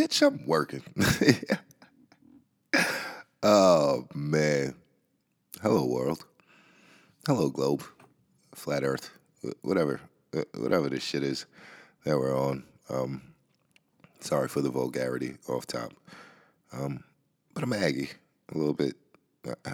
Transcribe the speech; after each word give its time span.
bitch, 0.00 0.26
I'm 0.26 0.46
working. 0.46 0.82
oh 3.42 4.06
man. 4.14 4.74
Hello 5.60 5.84
world. 5.84 6.24
Hello 7.26 7.50
globe. 7.50 7.82
Flat 8.54 8.82
Earth. 8.82 9.10
Whatever. 9.60 10.00
Whatever 10.56 10.88
this 10.88 11.02
shit 11.02 11.22
is 11.22 11.44
that 12.04 12.16
we're 12.16 12.34
on. 12.34 12.64
Um, 12.88 13.20
sorry 14.20 14.48
for 14.48 14.62
the 14.62 14.70
vulgarity 14.70 15.34
off 15.48 15.66
top. 15.66 15.92
Um, 16.72 17.04
but 17.52 17.62
I'm 17.62 17.72
Aggie 17.74 18.08
a 18.54 18.56
little 18.56 18.72
bit. 18.72 18.94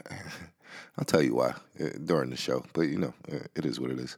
I'll 0.99 1.05
tell 1.05 1.23
you 1.23 1.37
why 1.37 1.55
uh, 1.81 1.91
during 2.05 2.31
the 2.31 2.37
show, 2.37 2.65
but 2.73 2.83
you 2.83 2.99
know, 2.99 3.15
uh, 3.33 3.47
it 3.55 3.65
is 3.65 3.79
what 3.79 3.93
it 3.93 4.01
is. 4.01 4.17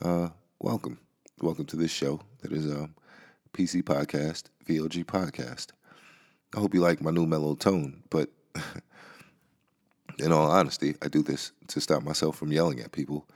Uh, 0.00 0.30
welcome. 0.60 0.98
Welcome 1.42 1.66
to 1.66 1.76
this 1.76 1.90
show 1.90 2.22
that 2.40 2.52
is 2.52 2.64
um, 2.70 2.94
PC 3.52 3.82
Podcast, 3.82 4.44
VOG 4.66 5.04
Podcast. 5.04 5.68
I 6.56 6.60
hope 6.60 6.74
you 6.74 6.80
like 6.80 7.02
my 7.02 7.10
new 7.10 7.26
mellow 7.26 7.54
tone, 7.54 8.02
but 8.10 8.30
in 10.18 10.32
all 10.32 10.50
honesty, 10.50 10.96
I 11.02 11.08
do 11.08 11.22
this 11.22 11.52
to 11.68 11.80
stop 11.80 12.02
myself 12.02 12.36
from 12.36 12.52
yelling 12.52 12.80
at 12.80 12.92
people 12.92 13.28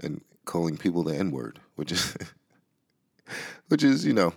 and 0.00 0.20
calling 0.44 0.76
people 0.76 1.02
the 1.02 1.16
N 1.16 1.30
word, 1.30 1.60
which 1.74 1.90
is, 1.90 2.16
which 3.68 3.82
is, 3.82 4.04
you 4.04 4.12
know, 4.12 4.32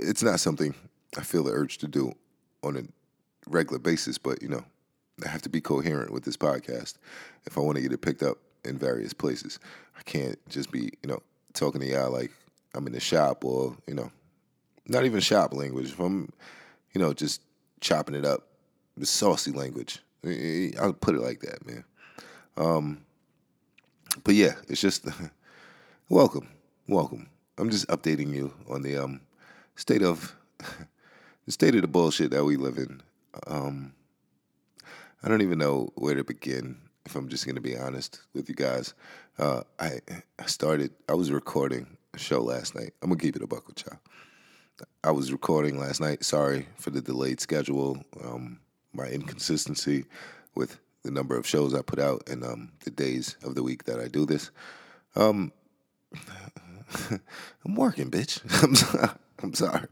it's 0.00 0.22
not 0.22 0.40
something 0.40 0.74
I 1.16 1.22
feel 1.22 1.44
the 1.44 1.52
urge 1.52 1.78
to 1.78 1.88
do 1.88 2.14
on 2.62 2.76
a 2.76 2.82
regular 3.50 3.78
basis, 3.78 4.18
but 4.18 4.42
you 4.42 4.48
know, 4.48 4.64
I 5.24 5.28
have 5.28 5.42
to 5.42 5.48
be 5.48 5.60
coherent 5.60 6.10
with 6.10 6.24
this 6.24 6.36
podcast 6.36 6.94
if 7.44 7.56
I 7.56 7.60
want 7.60 7.76
to 7.76 7.82
get 7.82 7.92
it 7.92 8.00
picked 8.00 8.22
up 8.22 8.38
in 8.64 8.78
various 8.78 9.12
places. 9.12 9.58
I 9.98 10.02
can't 10.02 10.38
just 10.48 10.70
be, 10.70 10.90
you 11.02 11.08
know, 11.08 11.22
talking 11.54 11.80
to 11.80 11.86
y'all 11.86 12.10
like 12.10 12.32
I'm 12.76 12.86
in 12.86 12.92
the 12.92 13.00
shop 13.00 13.44
or, 13.44 13.76
you 13.86 13.94
know, 13.94 14.10
not 14.86 15.04
even 15.04 15.20
shop 15.20 15.52
language. 15.54 15.90
If 15.90 16.00
I'm, 16.00 16.30
you 16.92 17.00
know, 17.00 17.12
just 17.12 17.42
chopping 17.80 18.14
it 18.14 18.24
up, 18.24 18.46
the 18.96 19.06
saucy 19.06 19.52
language. 19.52 20.00
I'll 20.78 20.92
put 20.92 21.14
it 21.14 21.20
like 21.20 21.40
that, 21.40 21.66
man. 21.66 21.84
Um, 22.56 23.04
but 24.24 24.34
yeah, 24.34 24.54
it's 24.68 24.80
just 24.80 25.06
welcome, 26.08 26.48
welcome. 26.88 27.28
I'm 27.58 27.70
just 27.70 27.86
updating 27.88 28.34
you 28.34 28.52
on 28.68 28.82
the 28.82 28.96
um, 28.96 29.20
state 29.76 30.02
of 30.02 30.34
the 31.46 31.52
state 31.52 31.74
of 31.74 31.82
the 31.82 31.88
bullshit 31.88 32.30
that 32.30 32.44
we 32.44 32.56
live 32.56 32.78
in. 32.78 33.00
Um, 33.46 33.94
I 35.22 35.28
don't 35.28 35.42
even 35.42 35.58
know 35.58 35.92
where 35.94 36.14
to 36.14 36.24
begin. 36.24 36.78
If 37.04 37.14
I'm 37.14 37.28
just 37.28 37.46
gonna 37.46 37.60
be 37.60 37.76
honest 37.76 38.20
with 38.34 38.48
you 38.48 38.54
guys, 38.54 38.94
uh, 39.38 39.62
I 39.78 40.00
I 40.38 40.46
started. 40.46 40.92
I 41.08 41.14
was 41.14 41.30
recording 41.30 41.95
show 42.18 42.40
last 42.40 42.74
night. 42.74 42.92
I'm 43.02 43.10
gonna 43.10 43.20
keep 43.20 43.36
it 43.36 43.42
a 43.42 43.46
buck 43.46 43.66
with 43.66 43.84
y'all. 43.86 43.98
I 45.02 45.10
was 45.10 45.32
recording 45.32 45.78
last 45.78 46.00
night. 46.00 46.24
Sorry 46.24 46.66
for 46.76 46.90
the 46.90 47.00
delayed 47.00 47.40
schedule, 47.40 48.02
um, 48.22 48.60
my 48.92 49.06
inconsistency 49.06 50.04
with 50.54 50.78
the 51.02 51.10
number 51.10 51.36
of 51.36 51.46
shows 51.46 51.74
I 51.74 51.82
put 51.82 51.98
out 51.98 52.28
and 52.28 52.44
um, 52.44 52.72
the 52.84 52.90
days 52.90 53.36
of 53.44 53.54
the 53.54 53.62
week 53.62 53.84
that 53.84 54.00
I 54.00 54.08
do 54.08 54.26
this. 54.26 54.50
Um, 55.14 55.52
I'm 57.64 57.74
working, 57.74 58.10
bitch. 58.10 58.40
I'm 58.62 58.74
sorry. 58.74 59.08
I'm 59.42 59.54
sorry. 59.54 59.88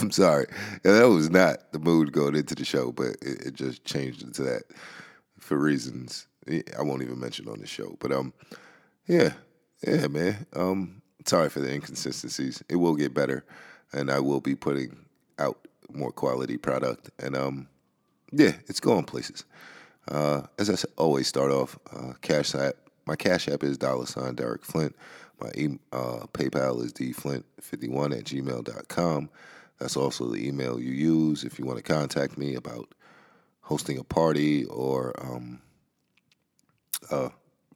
I'm 0.00 0.10
sorry. 0.10 0.46
that 0.82 1.08
was 1.08 1.30
not 1.30 1.72
the 1.72 1.78
mood 1.78 2.12
going 2.12 2.34
into 2.34 2.54
the 2.54 2.64
show, 2.64 2.92
but 2.92 3.16
it, 3.22 3.46
it, 3.46 3.54
just 3.54 3.84
changed 3.84 4.22
into 4.22 4.42
that 4.42 4.64
for 5.38 5.56
reasons 5.56 6.26
I 6.48 6.82
won't 6.82 7.02
even 7.02 7.20
mention 7.20 7.48
on 7.48 7.60
the 7.60 7.66
show. 7.66 7.96
But 7.98 8.12
um, 8.12 8.32
yeah, 9.06 9.32
yeah, 9.86 10.06
man. 10.08 10.46
Um, 10.54 11.02
sorry 11.26 11.48
for 11.48 11.60
the 11.60 11.72
inconsistencies. 11.72 12.62
It 12.68 12.76
will 12.76 12.94
get 12.94 13.14
better, 13.14 13.44
and 13.92 14.10
I 14.10 14.20
will 14.20 14.40
be 14.40 14.54
putting 14.54 14.96
out 15.38 15.66
more 15.92 16.12
quality 16.12 16.56
product. 16.56 17.10
And 17.18 17.36
um, 17.36 17.68
yeah, 18.32 18.52
it's 18.66 18.80
going 18.80 19.04
places. 19.04 19.44
Uh, 20.08 20.42
as 20.58 20.70
I 20.70 20.76
always 20.96 21.26
start 21.26 21.50
off, 21.50 21.78
uh, 21.92 22.12
cash 22.22 22.54
app. 22.54 22.74
My 23.06 23.16
cash 23.16 23.48
app 23.48 23.62
is 23.62 23.78
dollar 23.78 24.06
sign 24.06 24.34
Derek 24.34 24.64
Flint. 24.64 24.94
My 25.40 25.50
e- 25.54 25.78
uh, 25.92 26.26
PayPal 26.32 26.82
is 26.84 26.92
dflint51 26.92 28.18
at 28.18 28.24
gmail.com. 28.24 29.30
That's 29.78 29.96
also 29.96 30.26
the 30.26 30.46
email 30.46 30.80
you 30.80 30.92
use 30.92 31.44
if 31.44 31.58
you 31.58 31.66
want 31.66 31.76
to 31.78 31.82
contact 31.82 32.38
me 32.38 32.54
about 32.54 32.88
hosting 33.60 33.98
a 33.98 34.04
party 34.04 34.64
or 34.66 35.12
um, 35.20 35.60
uh, 37.10 37.28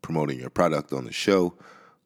promoting 0.03 0.39
your 0.39 0.51
product 0.51 0.93
on 0.93 1.05
the 1.05 1.13
show, 1.13 1.55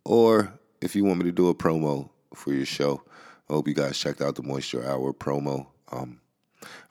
or 0.04 0.53
if 0.84 0.95
you 0.95 1.03
want 1.03 1.19
me 1.19 1.25
to 1.25 1.33
do 1.33 1.49
a 1.49 1.55
promo 1.55 2.11
for 2.34 2.53
your 2.53 2.67
show. 2.67 3.03
I 3.49 3.55
hope 3.55 3.67
you 3.67 3.75
guys 3.75 3.99
checked 3.99 4.21
out 4.21 4.34
the 4.34 4.43
Moisture 4.43 4.87
Hour 4.87 5.15
promo. 5.15 5.67
Um, 5.91 6.21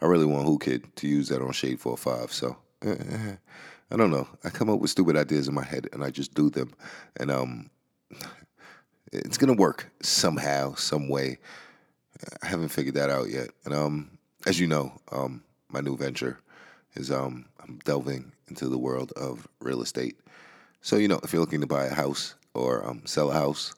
I 0.02 0.06
really 0.08 0.26
want 0.26 0.48
Whoo 0.48 0.58
Kid 0.58 0.84
to 0.98 1.08
use 1.08 1.30
that 1.30 1.44
on 1.44 1.52
Shade 1.52 1.80
45. 1.80 2.34
So 2.34 2.58
I 2.84 3.38
don't 3.96 4.10
know. 4.10 4.28
I 4.44 4.50
come 4.50 4.72
up 4.72 4.80
with 4.80 4.90
stupid 4.90 5.16
ideas 5.16 5.48
in 5.48 5.54
my 5.54 5.64
head 5.64 5.90
and 5.94 6.04
I 6.04 6.10
just 6.10 6.34
do 6.34 6.50
them. 6.50 6.74
And 7.18 7.30
um, 7.30 7.70
it's 9.12 9.38
gonna 9.38 9.54
work 9.54 9.92
somehow, 10.02 10.74
some 10.74 11.08
way. 11.08 11.38
I 12.42 12.48
haven't 12.48 12.70
figured 12.70 12.96
that 12.96 13.12
out 13.12 13.30
yet. 13.30 13.50
And 13.64 13.76
um, 13.76 14.18
as 14.48 14.60
you 14.60 14.66
know, 14.66 15.00
um, 15.12 15.44
my 15.70 15.82
new 15.82 15.96
venture 15.96 16.40
is 16.96 17.12
um, 17.12 17.46
I'm 17.60 17.80
delving 17.86 18.32
into 18.48 18.70
the 18.70 18.78
world 18.80 19.12
of 19.16 19.48
real 19.60 19.84
estate. 19.84 20.20
So 20.82 20.96
you 20.96 21.08
know, 21.08 21.20
if 21.24 21.32
you're 21.32 21.42
looking 21.42 21.62
to 21.62 21.68
buy 21.68 21.86
a 21.86 21.94
house 21.94 22.34
or 22.56 22.88
um, 22.88 23.04
sell 23.06 23.30
a 23.30 23.34
house 23.34 23.76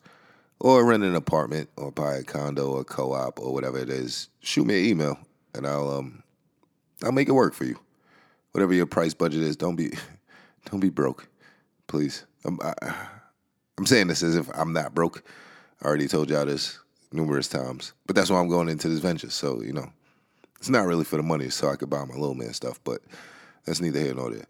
or 0.60 0.86
rent 0.86 1.04
an 1.04 1.16
apartment 1.16 1.70
or 1.78 1.92
buy 1.92 2.16
a 2.16 2.24
condo 2.24 2.72
or 2.72 2.84
co-op 2.84 3.40
or 3.40 3.54
whatever 3.54 3.78
it 3.78 3.90
is, 3.90 4.30
shoot 4.40 4.66
me 4.66 4.80
an 4.80 4.90
email 4.90 5.20
and 5.54 5.68
I'll 5.68 5.90
um, 5.90 6.24
I'll 7.04 7.12
make 7.12 7.30
it 7.30 7.34
work 7.34 7.54
for 7.54 7.66
you. 7.66 7.80
Whatever 8.52 8.74
your 8.74 8.86
price 8.86 9.14
budget 9.14 9.42
is, 9.42 9.56
don't 9.56 9.76
be 9.76 9.92
don't 10.72 10.80
be 10.80 10.90
broke, 10.90 11.28
please. 11.88 12.26
I'm 12.46 12.60
I, 12.62 12.70
am 12.70 12.76
i 12.82 12.96
am 13.80 13.86
saying 13.86 14.08
this 14.08 14.24
as 14.24 14.36
if 14.36 14.50
I'm 14.54 14.74
not 14.74 14.94
broke. 14.94 15.24
I 15.82 15.86
already 15.86 16.08
told 16.08 16.30
y'all 16.30 16.46
this 16.46 16.80
numerous 17.16 17.48
times. 17.48 17.94
But 18.06 18.16
that's 18.16 18.30
why 18.30 18.40
I'm 18.40 18.50
going 18.50 18.70
into 18.70 18.90
this 18.90 19.00
venture. 19.00 19.30
So, 19.30 19.62
you 19.62 19.74
know, 19.74 19.92
it's 20.58 20.70
not 20.70 20.86
really 20.86 21.04
for 21.04 21.18
the 21.18 21.24
money 21.24 21.50
so 21.50 21.70
I 21.70 21.76
could 21.76 21.90
buy 21.90 22.04
my 22.06 22.14
little 22.14 22.36
man 22.36 22.54
stuff, 22.54 22.80
but 22.84 23.02
that's 23.66 23.82
neither 23.82 24.00
here 24.00 24.14
nor 24.14 24.32
there. 24.32 24.46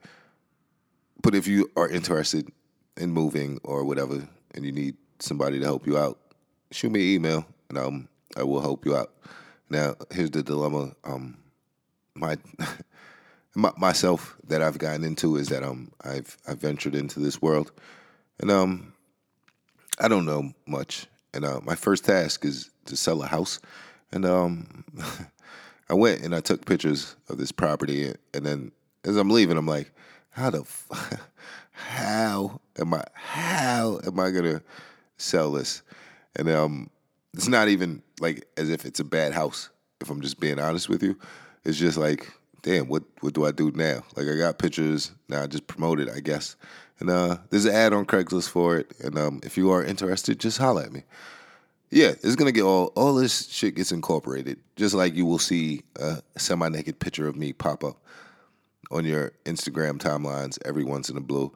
But 1.21 1.35
if 1.35 1.47
you 1.47 1.69
are 1.75 1.87
interested 1.87 2.51
in 2.97 3.11
moving 3.11 3.59
or 3.63 3.83
whatever 3.85 4.27
and 4.53 4.65
you 4.65 4.71
need 4.71 4.95
somebody 5.25 5.59
to 5.59 5.65
help 5.65 5.85
you 5.85 5.97
out, 5.97 6.17
shoot 6.71 6.91
me 6.91 7.01
an 7.01 7.15
email 7.15 7.45
and 7.69 7.77
um, 7.77 8.07
I 8.37 8.43
will 8.43 8.61
help 8.61 8.85
you 8.85 8.95
out. 8.95 9.11
Now, 9.69 9.95
here's 10.11 10.31
the 10.31 10.43
dilemma. 10.43 10.95
Um, 11.03 11.37
my, 12.13 12.37
my 13.55 13.71
myself 13.77 14.37
that 14.47 14.61
I've 14.61 14.77
gotten 14.77 15.03
into 15.03 15.37
is 15.37 15.49
that 15.49 15.63
um 15.63 15.91
I've 16.03 16.37
I've 16.47 16.59
ventured 16.59 16.93
into 16.93 17.19
this 17.19 17.41
world, 17.41 17.71
and 18.39 18.51
um 18.51 18.93
I 19.99 20.07
don't 20.07 20.25
know 20.25 20.53
much 20.67 21.07
and 21.35 21.43
uh, 21.43 21.59
my 21.63 21.75
first 21.75 22.05
task 22.05 22.45
is 22.45 22.71
to 22.85 22.95
sell 22.95 23.21
a 23.21 23.27
house. 23.27 23.59
And 24.13 24.25
um, 24.25 24.85
I 25.89 25.93
went 25.93 26.21
and 26.21 26.33
I 26.33 26.39
took 26.39 26.65
pictures 26.65 27.15
of 27.27 27.37
this 27.37 27.51
property. 27.51 28.13
And 28.33 28.45
then 28.45 28.71
as 29.03 29.17
I'm 29.17 29.29
leaving, 29.29 29.57
I'm 29.57 29.67
like, 29.67 29.91
how 30.29 30.49
the, 30.49 30.61
f- 30.61 31.19
how 31.71 32.61
am 32.79 32.93
I, 32.93 33.03
how 33.13 33.99
am 34.05 34.17
I 34.17 34.31
gonna 34.31 34.61
sell 35.17 35.51
this? 35.51 35.81
And 36.35 36.49
um, 36.49 36.89
it's 37.33 37.47
not 37.47 37.67
even 37.67 38.01
like 38.19 38.47
as 38.57 38.69
if 38.69 38.85
it's 38.85 38.99
a 38.99 39.05
bad 39.05 39.33
house. 39.33 39.69
If 40.01 40.09
I'm 40.09 40.21
just 40.21 40.39
being 40.39 40.59
honest 40.59 40.89
with 40.89 41.03
you, 41.03 41.17
it's 41.63 41.77
just 41.77 41.97
like, 41.97 42.31
damn, 42.61 42.87
what 42.87 43.03
what 43.21 43.33
do 43.33 43.45
I 43.45 43.51
do 43.51 43.71
now? 43.71 44.03
Like 44.15 44.27
I 44.27 44.37
got 44.37 44.59
pictures 44.59 45.11
now. 45.29 45.43
I 45.43 45.47
just 45.47 45.67
promote 45.67 45.99
it, 45.99 46.09
I 46.09 46.19
guess. 46.19 46.55
And 46.99 47.09
uh, 47.09 47.37
there's 47.49 47.65
an 47.65 47.75
ad 47.75 47.93
on 47.93 48.05
Craigslist 48.05 48.49
for 48.49 48.77
it. 48.77 48.91
And 49.03 49.17
um, 49.17 49.41
if 49.43 49.57
you 49.57 49.71
are 49.71 49.83
interested, 49.83 50.39
just 50.39 50.57
holler 50.57 50.83
at 50.83 50.93
me. 50.93 51.03
Yeah, 51.91 52.13
it's 52.23 52.35
gonna 52.35 52.51
get 52.51 52.63
all 52.63 52.87
all 52.95 53.13
this 53.13 53.49
shit 53.49 53.75
gets 53.75 53.91
incorporated. 53.91 54.59
Just 54.75 54.95
like 54.95 55.15
you 55.15 55.25
will 55.25 55.39
see 55.39 55.83
a 55.97 56.21
semi 56.37 56.67
naked 56.69 56.99
picture 56.99 57.27
of 57.27 57.35
me 57.35 57.53
pop 57.53 57.83
up 57.83 57.97
on 58.91 59.05
your 59.05 59.31
Instagram 59.45 59.97
timelines 59.97 60.57
every 60.65 60.83
once 60.83 61.09
in 61.09 61.17
a 61.17 61.21
blue. 61.21 61.51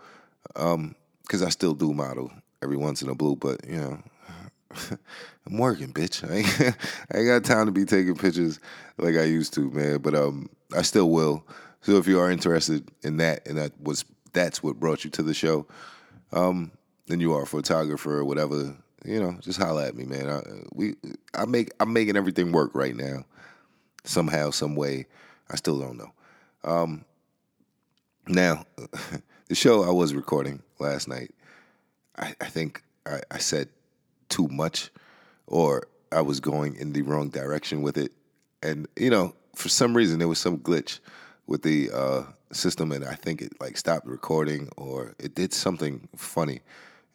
Um, 0.56 0.96
cause 1.28 1.44
I 1.44 1.50
still 1.50 1.74
do 1.74 1.94
model 1.94 2.32
every 2.62 2.78
once 2.78 3.02
in 3.02 3.10
a 3.10 3.16
blue, 3.16 3.36
but 3.36 3.66
you 3.68 3.78
know, 3.78 4.00
I'm 5.48 5.58
working, 5.58 5.94
bitch. 5.94 6.24
I 6.30 6.38
ain't, 6.38 6.78
I 7.12 7.18
ain't 7.18 7.28
got 7.28 7.44
time 7.44 7.66
to 7.66 7.72
be 7.72 7.86
taking 7.86 8.16
pictures 8.16 8.60
like 8.98 9.16
I 9.16 9.24
used 9.24 9.54
to, 9.56 9.70
man. 9.72 10.00
But 10.00 10.16
um, 10.16 10.50
I 10.76 10.82
still 10.82 11.10
will. 11.10 11.46
So 11.82 11.98
if 11.98 12.08
you 12.08 12.20
are 12.20 12.30
interested 12.30 12.90
in 13.04 13.18
that, 13.18 13.48
and 13.48 13.58
that 13.58 13.72
was 13.82 14.06
that's 14.34 14.62
what 14.62 14.80
brought 14.80 15.04
you 15.04 15.10
to 15.12 15.24
the 15.24 15.34
show, 15.34 15.66
um, 16.32 16.72
then 17.08 17.20
you 17.20 17.34
are 17.34 17.44
a 17.44 17.48
photographer 17.48 18.20
or 18.20 18.26
whatever. 18.26 18.76
You 19.06 19.22
know, 19.22 19.38
just 19.40 19.60
holla 19.60 19.88
at 19.88 19.96
me, 19.96 20.04
man. 20.04 20.30
I, 20.30 20.42
we, 20.74 20.96
I 21.34 21.46
make, 21.46 21.72
I'm 21.80 21.94
making 21.94 22.18
everything 22.18 22.52
work 22.52 22.72
right 22.74 22.96
now, 22.96 23.24
somehow, 24.04 24.50
some 24.50 24.76
way. 24.76 25.08
I 25.50 25.56
still 25.56 25.80
don't 25.80 25.98
know. 25.98 26.12
Um, 26.66 27.06
now, 28.28 28.66
the 29.48 29.56
show 29.56 29.84
I 29.84 29.92
was 29.92 30.14
recording 30.14 30.62
last 30.80 31.08
night, 31.08 31.32
I, 32.20 32.36
I 32.42 32.46
think 32.46 32.84
I, 33.06 33.22
I 33.32 33.38
said 33.38 33.70
too 34.30 34.48
much, 34.50 34.90
or 35.48 35.88
I 36.12 36.22
was 36.22 36.40
going 36.40 36.76
in 36.76 36.94
the 36.94 37.02
wrong 37.02 37.30
direction 37.30 37.82
with 37.82 37.98
it, 37.98 38.12
and 38.62 38.88
you 38.96 39.10
know, 39.10 39.34
for 39.56 39.70
some 39.70 39.96
reason 39.96 40.20
there 40.20 40.28
was 40.28 40.40
some 40.40 40.60
glitch 40.60 41.00
with 41.48 41.64
the 41.64 41.90
uh, 41.94 42.24
system, 42.52 42.92
and 42.92 43.06
I 43.06 43.16
think 43.16 43.42
it 43.42 43.60
like 43.60 43.78
stopped 43.78 44.06
recording 44.06 44.70
or 44.78 45.14
it 45.20 45.36
did 45.36 45.54
something 45.54 46.08
funny, 46.16 46.62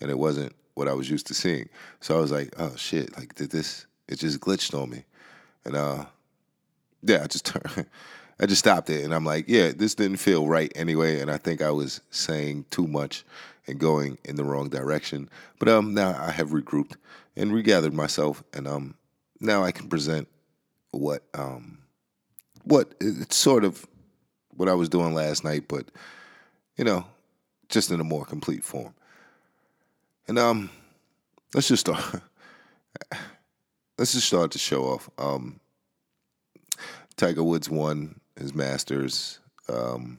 and 0.01 0.11
it 0.11 0.19
wasn't 0.19 0.55
what 0.75 0.89
I 0.89 0.93
was 0.93 1.09
used 1.09 1.27
to 1.29 1.35
seeing. 1.35 1.69
So 2.01 2.17
I 2.17 2.21
was 2.21 2.33
like, 2.33 2.55
oh 2.59 2.75
shit, 2.77 3.17
like 3.17 3.35
did 3.35 3.51
this? 3.51 3.87
It 4.09 4.19
just 4.19 4.41
glitched 4.41 4.81
on 4.81 4.91
me, 4.91 5.05
and 5.65 5.77
uh, 5.77 6.05
yeah, 7.03 7.23
I 7.23 7.27
just 7.27 7.47
turned. 7.47 7.87
I 8.41 8.47
just 8.47 8.61
stopped 8.61 8.91
it 8.91 9.05
and 9.05 9.15
I'm 9.15 9.25
like, 9.25 9.45
yeah, 9.49 9.73
this 9.75 9.95
didn't 9.95 10.17
feel 10.17 10.47
right 10.47 10.73
anyway. 10.75 11.21
And 11.21 11.31
I 11.31 11.39
think 11.39 11.63
I 11.63 11.71
was 11.71 12.01
saying 12.11 12.67
too 12.71 12.87
much 12.87 13.25
and 13.67 13.79
going 13.79 14.19
in 14.25 14.37
the 14.37 14.45
wrong 14.45 14.69
direction. 14.69 15.29
But 15.59 15.69
um, 15.69 15.95
now 15.95 16.17
I 16.19 16.31
have 16.31 16.51
regrouped 16.51 16.97
and 17.37 17.53
regathered 17.53 17.95
myself, 17.95 18.43
and 18.53 18.69
um, 18.69 18.95
now 19.41 19.65
I 19.65 19.73
can 19.73 19.89
present 19.89 20.29
what 20.91 21.23
um, 21.35 21.79
what 22.65 22.95
it's 23.01 23.37
sort 23.37 23.65
of 23.65 23.87
what 24.51 24.69
I 24.69 24.75
was 24.75 24.89
doing 24.89 25.15
last 25.15 25.45
night, 25.45 25.65
but 25.69 25.87
you 26.77 26.85
know, 26.85 27.07
just 27.69 27.91
in 27.91 28.01
a 28.01 28.05
more 28.05 28.25
complete 28.25 28.65
form. 28.65 28.95
And 30.29 30.39
um, 30.39 30.71
let's 31.55 31.69
just 31.69 31.81
start. 31.81 32.03
let's 33.99 34.13
just 34.13 34.27
start 34.27 34.53
the 34.53 34.59
show 34.59 34.85
off. 34.85 35.11
Um, 35.19 35.61
Tiger 37.17 37.45
Woods 37.45 37.71
won 37.71 38.21
his 38.39 38.55
Masters. 38.55 39.41
Um, 39.69 40.19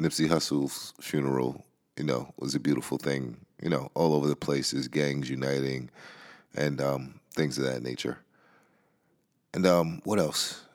Nipsey 0.00 0.28
Hussle's 0.28 0.94
funeral, 1.00 1.64
you 1.96 2.04
know, 2.04 2.32
was 2.38 2.54
a 2.54 2.60
beautiful 2.60 2.98
thing. 2.98 3.36
You 3.62 3.70
know, 3.70 3.90
all 3.94 4.14
over 4.14 4.28
the 4.28 4.36
places, 4.36 4.86
gangs 4.86 5.28
uniting, 5.28 5.90
and 6.54 6.80
um, 6.80 7.20
things 7.34 7.58
of 7.58 7.64
that 7.64 7.82
nature. 7.82 8.18
And 9.52 9.66
um, 9.66 10.00
what 10.04 10.18
else? 10.18 10.64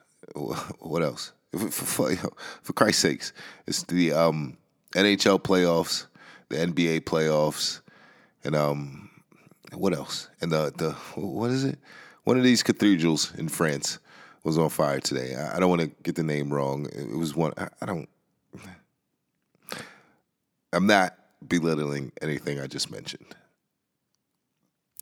What 0.80 1.02
else? 1.02 1.32
For, 1.52 1.70
for, 1.70 2.16
for, 2.62 2.72
Christ's 2.72 3.02
sakes, 3.02 3.32
it's 3.66 3.84
the 3.84 4.12
um, 4.12 4.56
NHL 4.94 5.40
playoffs, 5.40 6.06
the 6.48 6.56
NBA 6.56 7.02
playoffs, 7.02 7.80
and 8.42 8.56
um, 8.56 9.10
what 9.72 9.94
else? 9.94 10.28
And 10.40 10.50
the 10.50 10.72
the 10.76 10.92
what 11.20 11.50
is 11.50 11.64
it? 11.64 11.78
One 12.24 12.36
of 12.36 12.42
these 12.42 12.62
cathedrals 12.62 13.32
in 13.36 13.48
France 13.48 13.98
was 14.44 14.58
on 14.58 14.68
fire 14.68 15.00
today. 15.00 15.34
I, 15.34 15.58
don't 15.58 15.70
want 15.70 15.80
to 15.80 15.90
get 16.02 16.14
the 16.14 16.22
name 16.22 16.52
wrong. 16.52 16.86
It, 16.92 17.16
was 17.16 17.34
one. 17.34 17.54
I, 17.56 17.86
don't. 17.86 18.08
I'm 20.72 20.86
not 20.86 21.16
belittling 21.48 22.12
anything 22.20 22.60
I 22.60 22.66
just 22.66 22.90
mentioned. 22.90 23.34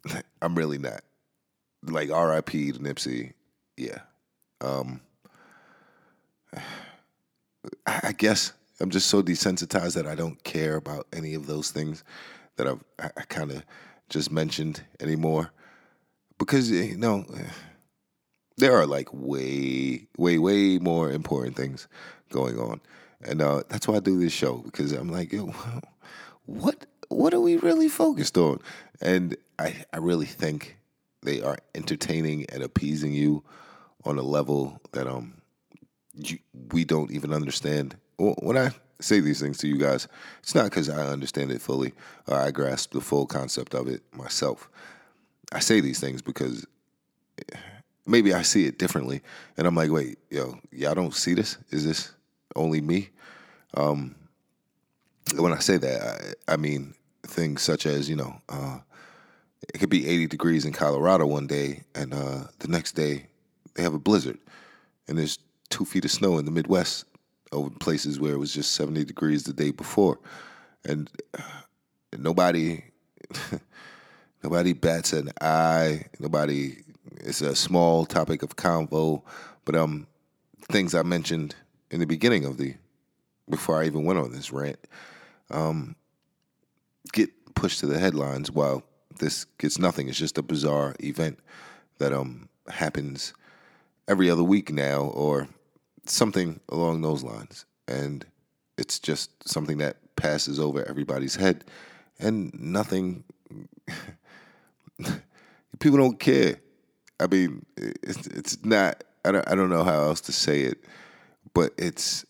I'm 0.43 0.55
really 0.55 0.79
not. 0.79 1.03
Like 1.83 2.11
R.I.P. 2.11 2.73
to 2.73 2.79
Nipsey. 2.79 3.33
Yeah. 3.77 3.99
Um, 4.61 5.01
I 7.87 8.13
guess 8.13 8.53
I'm 8.81 8.91
just 8.91 9.09
so 9.09 9.23
desensitized 9.23 9.95
that 9.95 10.07
I 10.07 10.15
don't 10.15 10.43
care 10.45 10.77
about 10.77 11.09
any 11.13 11.35
of 11.35 11.47
those 11.47 11.71
things 11.73 12.05
that 12.57 12.69
I've, 12.69 12.85
I, 12.99 13.11
I 13.17 13.23
kind 13.23 13.51
of 13.51 13.65
just 14.09 14.31
mentioned 14.31 14.85
anymore. 15.01 15.51
Because, 16.39 16.71
you 16.71 16.97
know, 16.97 17.25
there 18.57 18.77
are 18.77 18.87
like 18.87 19.09
way, 19.13 20.07
way, 20.17 20.39
way 20.39 20.79
more 20.79 21.11
important 21.11 21.57
things 21.57 21.89
going 22.31 22.59
on. 22.59 22.81
And 23.23 23.41
uh, 23.41 23.63
that's 23.69 23.87
why 23.87 23.97
I 23.97 24.01
do 24.01 24.19
this 24.19 24.33
show 24.33 24.59
because 24.59 24.93
I'm 24.93 25.11
like, 25.11 25.33
Yo, 25.33 25.55
what 26.47 26.87
what 27.09 27.35
are 27.35 27.41
we 27.41 27.57
really 27.57 27.89
focused 27.89 28.39
on? 28.39 28.59
And 29.01 29.37
I, 29.59 29.85
I 29.93 29.99
really 29.99 30.27
think 30.27 30.77
they 31.23 31.43
are 31.43 31.59
entertaining 31.75 32.47
and 32.51 32.63
appeasing 32.63 33.13
you 33.13 33.45
on 34.05 34.19
a 34.19 34.23
level 34.23 34.81
that 34.93 35.07
um 35.07 35.35
you, 36.15 36.39
we 36.73 36.85
don't 36.85 37.11
even 37.11 37.33
understand. 37.33 37.97
When 38.19 38.57
I 38.59 38.71
say 39.01 39.21
these 39.21 39.41
things 39.41 39.59
to 39.59 39.69
you 39.69 39.79
guys, 39.79 40.09
it's 40.43 40.55
not 40.55 40.65
because 40.65 40.89
I 40.89 41.07
understand 41.07 41.51
it 41.51 41.61
fully 41.61 41.93
or 42.27 42.37
I 42.37 42.51
grasp 42.51 42.93
the 42.93 43.01
full 43.01 43.27
concept 43.27 43.75
of 43.75 43.89
it 43.89 44.03
myself. 44.13 44.69
I 45.53 45.61
say 45.61 45.81
these 45.81 46.01
things 46.01 46.23
because 46.23 46.67
maybe 48.07 48.35
I 48.35 48.43
see 48.43 48.67
it 48.67 48.79
differently, 48.79 49.23
and 49.57 49.67
I'm 49.67 49.75
like, 49.75 49.91
wait, 49.91 50.19
yo, 50.31 50.59
y'all 50.71 50.95
don't 50.95 51.15
see 51.15 51.35
this? 51.35 51.59
Is 51.71 51.85
this 51.85 52.13
only 52.57 52.81
me? 52.81 53.11
Um, 53.75 54.15
when 55.37 55.53
I 55.53 55.59
say 55.59 55.77
that, 55.79 56.35
I, 56.49 56.55
I, 56.55 56.57
mean 56.57 56.95
things 57.23 57.63
such 57.63 57.87
as 57.87 58.09
you 58.09 58.17
know, 58.17 58.41
uh, 58.49 58.79
it 59.73 59.79
could 59.79 59.89
be 59.89 60.07
80 60.07 60.27
degrees 60.27 60.65
in 60.65 60.73
Colorado 60.73 61.27
one 61.27 61.47
day, 61.47 61.85
and 61.95 62.13
uh, 62.13 62.45
the 62.59 62.69
next 62.69 62.93
day 62.93 63.27
they 63.75 63.83
have 63.83 63.95
a 63.95 63.99
blizzard, 63.99 64.39
and 65.09 65.19
there's 65.19 65.39
two 65.71 65.85
feet 65.85 66.05
of 66.05 66.11
snow 66.11 66.39
in 66.39 66.45
the 66.45 66.51
Midwest 66.51 67.07
over 67.53 67.71
places 67.71 68.19
where 68.19 68.33
it 68.33 68.39
was 68.39 68.53
just 68.53 68.73
70 68.75 69.05
degrees 69.05 69.45
the 69.45 69.53
day 69.53 69.71
before, 69.71 70.19
and 70.85 71.11
uh, 71.39 71.43
nobody. 72.19 72.85
nobody 74.43 74.73
bats 74.73 75.13
an 75.13 75.31
eye. 75.41 76.05
Nobody 76.19 76.77
it's 77.21 77.41
a 77.41 77.55
small 77.55 78.05
topic 78.05 78.43
of 78.43 78.57
convo, 78.57 79.23
but 79.65 79.75
um, 79.75 80.07
things 80.71 80.95
I 80.95 81.03
mentioned 81.03 81.55
in 81.91 82.01
the 82.01 82.07
beginning 82.07 82.45
of 82.45 82.57
the 82.57 82.75
before 83.49 83.83
I 83.83 83.87
even 83.87 84.05
went 84.05 84.19
on 84.19 84.33
this 84.33 84.53
rant, 84.53 84.79
um, 85.51 85.97
get 87.13 87.55
pushed 87.55 87.81
to 87.81 87.87
the 87.87 87.99
headlines 87.99 88.51
while 88.51 88.83
this 89.19 89.45
gets 89.59 89.79
nothing. 89.79 90.09
It's 90.09 90.19
just 90.19 90.39
a 90.39 90.43
bizarre 90.43 90.95
event 91.01 91.39
that 91.99 92.13
um 92.13 92.49
happens 92.69 93.35
every 94.09 94.31
other 94.31 94.43
week 94.45 94.73
now 94.73 95.03
or 95.03 95.49
something 96.07 96.61
along 96.69 97.03
those 97.03 97.23
lines. 97.23 97.65
And 97.89 98.25
it's 98.79 98.99
just 98.99 99.49
something 99.49 99.79
that 99.79 99.97
passes 100.17 100.59
over 100.59 100.85
everybody's 100.89 101.37
head 101.37 101.65
and 102.19 102.53
nothing 102.59 103.25
people 105.79 105.99
don't 105.99 106.19
care. 106.19 106.57
I 107.23 107.29
mean, 107.29 107.65
it's 107.77 108.27
it's 108.27 108.65
not. 108.65 109.05
I 109.25 109.31
don't 109.31 109.49
I 109.49 109.55
don't 109.55 109.71
know 109.71 109.85
how 109.85 110.03
else 110.03 110.21
to 110.23 110.33
say 110.33 110.63
it, 110.63 110.85
but 111.55 111.73
it's 111.79 112.27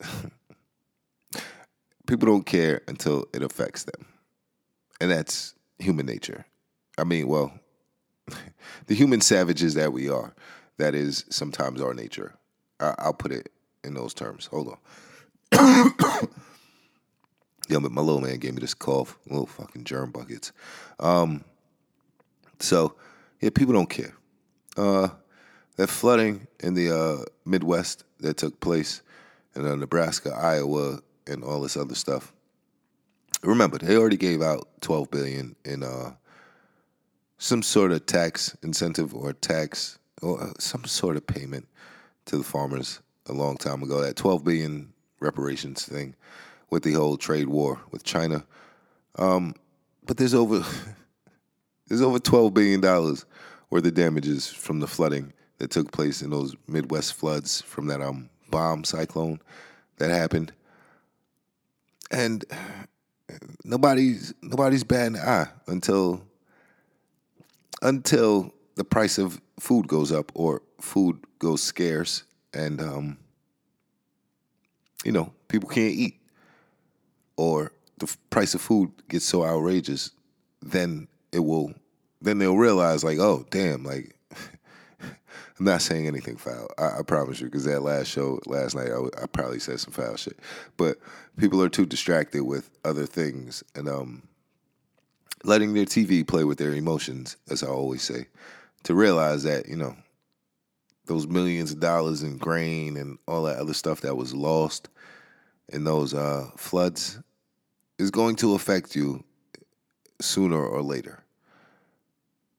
people 2.06 2.26
don't 2.26 2.44
care 2.44 2.82
until 2.86 3.26
it 3.32 3.42
affects 3.42 3.84
them, 3.84 4.06
and 5.00 5.10
that's 5.10 5.54
human 5.78 6.04
nature. 6.04 6.44
I 6.98 7.04
mean, 7.04 7.26
well, 7.26 7.58
the 8.86 8.94
human 8.94 9.22
savages 9.22 9.72
that 9.74 9.94
we 9.94 10.10
are, 10.10 10.34
that 10.76 10.94
is 10.94 11.24
sometimes 11.30 11.80
our 11.80 11.94
nature. 11.94 12.34
I, 12.78 12.94
I'll 12.98 13.14
put 13.14 13.32
it 13.32 13.50
in 13.82 13.94
those 13.94 14.12
terms. 14.12 14.44
Hold 14.46 14.76
on. 15.52 15.92
Yo, 17.68 17.80
but 17.80 17.92
my 17.92 18.02
little 18.02 18.20
man 18.20 18.36
gave 18.36 18.52
me 18.52 18.60
this 18.60 18.74
cough, 18.74 19.16
little 19.26 19.46
fucking 19.46 19.84
germ 19.84 20.10
buckets. 20.10 20.52
Um, 21.00 21.44
so 22.60 22.96
yeah, 23.40 23.48
people 23.48 23.72
don't 23.72 23.88
care 23.88 24.12
uh, 24.76 25.08
that 25.76 25.88
flooding 25.88 26.46
in 26.60 26.74
the 26.74 26.94
uh, 26.94 27.24
Midwest 27.44 28.04
that 28.20 28.36
took 28.36 28.60
place 28.60 29.02
in 29.54 29.66
uh, 29.66 29.74
Nebraska, 29.74 30.30
Iowa, 30.30 31.00
and 31.26 31.44
all 31.44 31.60
this 31.60 31.76
other 31.76 31.94
stuff. 31.94 32.32
Remember, 33.42 33.78
they 33.78 33.96
already 33.96 34.16
gave 34.16 34.42
out 34.42 34.68
twelve 34.80 35.10
billion 35.10 35.56
in 35.64 35.82
uh, 35.82 36.12
some 37.38 37.62
sort 37.62 37.92
of 37.92 38.06
tax 38.06 38.56
incentive 38.62 39.14
or 39.14 39.32
tax 39.32 39.98
or 40.22 40.42
uh, 40.42 40.52
some 40.58 40.84
sort 40.84 41.16
of 41.16 41.26
payment 41.26 41.66
to 42.26 42.38
the 42.38 42.44
farmers 42.44 43.00
a 43.26 43.32
long 43.32 43.56
time 43.56 43.82
ago. 43.82 44.00
That 44.00 44.16
twelve 44.16 44.44
billion 44.44 44.92
reparations 45.20 45.84
thing 45.84 46.14
with 46.70 46.84
the 46.84 46.92
whole 46.92 47.16
trade 47.16 47.48
war 47.48 47.80
with 47.90 48.04
China. 48.04 48.44
Um, 49.16 49.54
but 50.04 50.16
there's 50.16 50.34
over 50.34 50.64
there's 51.88 52.02
over 52.02 52.18
twelve 52.18 52.54
billion 52.54 52.80
dollars 52.80 53.26
were 53.72 53.80
the 53.80 53.90
damages 53.90 54.48
from 54.48 54.80
the 54.80 54.86
flooding 54.86 55.32
that 55.56 55.70
took 55.70 55.90
place 55.90 56.20
in 56.20 56.28
those 56.28 56.54
Midwest 56.68 57.14
floods 57.14 57.62
from 57.62 57.86
that 57.86 58.02
um, 58.02 58.28
bomb 58.50 58.84
cyclone 58.84 59.40
that 59.96 60.10
happened. 60.10 60.52
And 62.10 62.44
nobody's 63.64 64.34
nobody's 64.42 64.84
batting 64.84 65.16
an 65.16 65.26
eye 65.26 65.46
until 65.68 66.22
until 67.80 68.52
the 68.74 68.84
price 68.84 69.16
of 69.16 69.40
food 69.58 69.88
goes 69.88 70.12
up 70.12 70.30
or 70.34 70.60
food 70.78 71.24
goes 71.38 71.62
scarce 71.62 72.24
and 72.52 72.78
um, 72.78 73.16
you 75.02 75.12
know 75.12 75.32
people 75.48 75.70
can't 75.70 75.94
eat 75.94 76.20
or 77.36 77.72
the 77.96 78.16
price 78.28 78.52
of 78.52 78.60
food 78.60 78.92
gets 79.08 79.24
so 79.24 79.42
outrageous 79.42 80.10
then 80.60 81.08
it 81.32 81.38
will 81.38 81.72
then 82.22 82.38
they'll 82.38 82.56
realize 82.56 83.04
like, 83.04 83.18
oh 83.18 83.44
damn, 83.50 83.84
like 83.84 84.16
I'm 85.00 85.66
not 85.66 85.82
saying 85.82 86.06
anything 86.06 86.36
foul. 86.36 86.68
I, 86.78 86.98
I 86.98 87.02
promise 87.02 87.40
you, 87.40 87.46
because 87.46 87.64
that 87.64 87.82
last 87.82 88.08
show 88.08 88.40
last 88.46 88.74
night, 88.74 88.90
I, 88.90 89.22
I, 89.22 89.26
probably 89.26 89.58
said 89.58 89.80
some 89.80 89.92
foul 89.92 90.16
shit. 90.16 90.38
But 90.76 90.98
people 91.36 91.62
are 91.62 91.68
too 91.68 91.86
distracted 91.86 92.44
with 92.44 92.70
other 92.84 93.06
things 93.06 93.62
and 93.74 93.88
um, 93.88 94.22
letting 95.44 95.74
their 95.74 95.84
TV 95.84 96.26
play 96.26 96.44
with 96.44 96.58
their 96.58 96.72
emotions, 96.72 97.36
as 97.50 97.62
I 97.62 97.68
always 97.68 98.02
say, 98.02 98.26
to 98.84 98.94
realize 98.94 99.42
that, 99.44 99.68
you 99.68 99.76
know, 99.76 99.96
those 101.06 101.26
millions 101.26 101.72
of 101.72 101.80
dollars 101.80 102.22
in 102.22 102.38
grain 102.38 102.96
and 102.96 103.18
all 103.26 103.42
that 103.44 103.58
other 103.58 103.74
stuff 103.74 104.00
that 104.02 104.16
was 104.16 104.34
lost 104.34 104.88
in 105.68 105.84
those 105.84 106.14
uh, 106.14 106.48
floods 106.56 107.18
is 107.98 108.10
going 108.10 108.36
to 108.36 108.54
affect 108.54 108.94
you 108.94 109.22
sooner 110.20 110.64
or 110.64 110.82
later. 110.82 111.21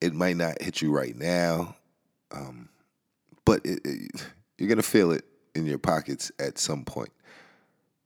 It 0.04 0.12
might 0.12 0.36
not 0.36 0.60
hit 0.60 0.82
you 0.82 0.92
right 0.92 1.16
now, 1.16 1.76
um, 2.30 2.68
but 3.46 3.64
it, 3.64 3.80
it, 3.86 4.26
you're 4.58 4.68
going 4.68 4.76
to 4.76 4.82
feel 4.82 5.12
it 5.12 5.24
in 5.54 5.64
your 5.64 5.78
pockets 5.78 6.30
at 6.38 6.58
some 6.58 6.84
point. 6.84 7.08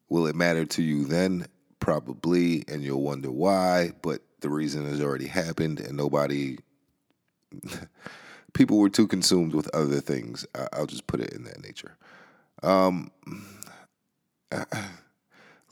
Will 0.09 0.28
it 0.28 0.37
matter 0.37 0.64
to 0.64 0.83
you 0.83 1.07
then? 1.07 1.47
Probably, 1.81 2.62
and 2.69 2.85
you'll 2.85 3.02
wonder 3.02 3.33
why, 3.33 3.95
but 4.00 4.23
the 4.38 4.49
reason 4.49 4.85
has 4.87 5.00
already 5.00 5.26
happened 5.26 5.81
and 5.81 5.97
nobody 5.97 6.59
people 8.52 8.78
were 8.78 8.88
too 8.88 9.09
consumed 9.09 9.52
with 9.52 9.69
other 9.75 10.00
things. 10.00 10.47
I'll 10.73 10.87
just 10.87 11.09
put 11.09 11.21
it 11.21 11.33
in 11.33 11.43
that 11.45 11.61
nature. 11.64 11.97
Um, 12.62 13.11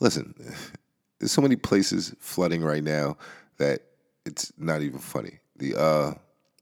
listen, 0.01 0.35
there's 1.19 1.31
so 1.31 1.41
many 1.41 1.55
places 1.55 2.13
flooding 2.19 2.65
right 2.65 2.83
now 2.83 3.15
that 3.59 3.83
it's 4.25 4.51
not 4.57 4.81
even 4.81 4.99
funny. 4.99 5.39
The 5.57 5.75
uh, 5.75 6.13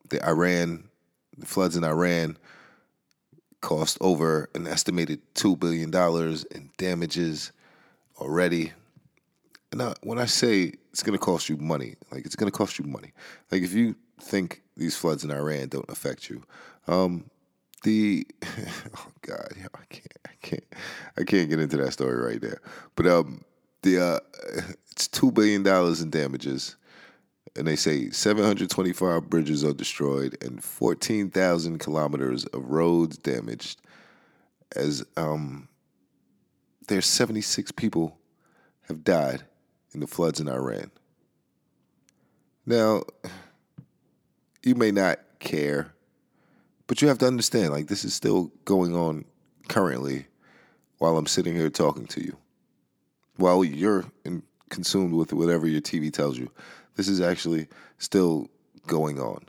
the 0.10 0.26
Iran, 0.26 0.90
the 1.38 1.46
floods 1.46 1.76
in 1.76 1.84
Iran 1.84 2.38
cost 3.62 3.98
over 4.00 4.50
an 4.54 4.68
estimated 4.68 5.22
two 5.34 5.56
billion 5.56 5.92
dollars 5.92 6.44
in 6.46 6.70
damages 6.78 7.52
already. 8.20 8.74
Now, 9.74 9.94
when 10.04 10.20
I 10.20 10.26
say 10.26 10.74
it's 10.92 11.04
going 11.04 11.18
to 11.18 11.24
cost 11.24 11.50
you 11.50 11.58
money, 11.58 11.96
like 12.12 12.26
it's 12.26 12.36
going 12.36 12.50
to 12.50 12.58
cost 12.58 12.80
you 12.80 12.86
money. 12.86 13.12
Like 13.52 13.64
if 13.64 13.74
you 13.74 13.96
think 14.22 14.62
these 14.78 14.96
floods 14.96 15.24
in 15.24 15.32
Iran 15.32 15.68
don't 15.70 15.90
affect 15.90 16.30
you, 16.30 16.44
um, 16.88 17.30
the 17.84 18.26
oh 18.96 19.08
god, 19.22 19.50
I 19.52 19.86
can't, 19.90 20.18
I 20.26 20.32
can't, 20.42 20.64
I 21.18 21.24
can't 21.24 21.50
get 21.50 21.60
into 21.60 21.78
that 21.78 21.92
story 21.92 22.16
right 22.16 22.42
there. 22.42 22.62
But 22.96 23.08
um, 23.08 23.44
the 23.82 24.00
uh, 24.00 24.20
it's 24.92 25.08
two 25.08 25.32
billion 25.32 25.64
dollars 25.64 26.02
in 26.02 26.10
damages, 26.10 26.76
and 27.56 27.68
they 27.68 27.76
say 27.76 28.10
725 28.10 29.30
bridges 29.30 29.64
are 29.64 29.74
destroyed 29.74 30.38
and 30.44 30.64
14,000 30.64 31.80
kilometers 31.80 32.46
of 32.48 32.70
roads 32.70 33.18
damaged. 33.18 33.82
As 34.76 35.06
um, 35.16 35.70
there's 36.88 37.06
76 37.06 37.72
people 37.72 38.18
have 38.88 39.04
died 39.04 39.44
in 39.94 40.02
the 40.02 40.08
floods 40.08 40.40
in 40.40 40.50
Iran. 40.50 40.92
Now, 42.66 43.04
you 44.64 44.76
may 44.76 44.92
not 44.92 45.20
care, 45.40 45.94
but 46.88 47.02
you 47.02 47.08
have 47.08 47.20
to 47.20 47.28
understand 47.28 47.72
like 47.72 47.88
this 47.88 48.04
is 48.04 48.14
still 48.14 48.52
going 48.66 48.96
on 48.96 49.24
currently 49.70 50.26
while 50.98 51.18
I'm 51.18 51.28
sitting 51.28 51.56
here 51.56 51.70
talking 51.70 52.08
to 52.08 52.24
you. 52.24 52.36
While 53.38 53.64
you're 53.64 54.06
in, 54.24 54.44
consumed 54.70 55.14
with 55.14 55.32
whatever 55.34 55.68
your 55.68 55.82
TV 55.82 56.12
tells 56.12 56.38
you. 56.38 56.50
This 56.96 57.08
is 57.08 57.22
actually 57.22 57.68
still 57.98 58.50
going 58.88 59.20
on. 59.20 59.46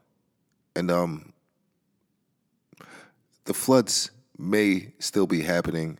And 0.75 0.91
um 0.91 1.33
the 3.45 3.55
floods 3.55 4.11
may 4.39 4.93
still 4.99 5.27
be 5.27 5.43
happening 5.43 5.99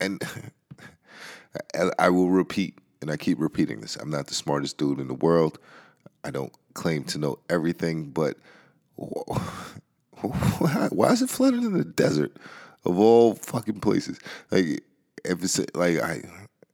and 0.00 0.22
I 1.98 2.10
will 2.10 2.30
repeat 2.30 2.78
and 3.00 3.10
I 3.10 3.16
keep 3.16 3.40
repeating 3.40 3.80
this. 3.80 3.96
I'm 3.96 4.10
not 4.10 4.26
the 4.26 4.34
smartest 4.34 4.76
dude 4.76 4.98
in 4.98 5.08
the 5.08 5.14
world. 5.14 5.58
I 6.24 6.30
don't 6.30 6.52
claim 6.74 7.04
to 7.04 7.18
know 7.18 7.38
everything, 7.48 8.10
but 8.10 8.36
why 8.96 11.12
is 11.12 11.22
it 11.22 11.30
flooded 11.30 11.62
in 11.62 11.78
the 11.78 11.84
desert 11.84 12.36
of 12.84 12.98
all 12.98 13.34
fucking 13.34 13.80
places? 13.80 14.18
Like 14.50 14.82
if 15.24 15.42
it's 15.42 15.58
like 15.74 16.00
I 16.00 16.22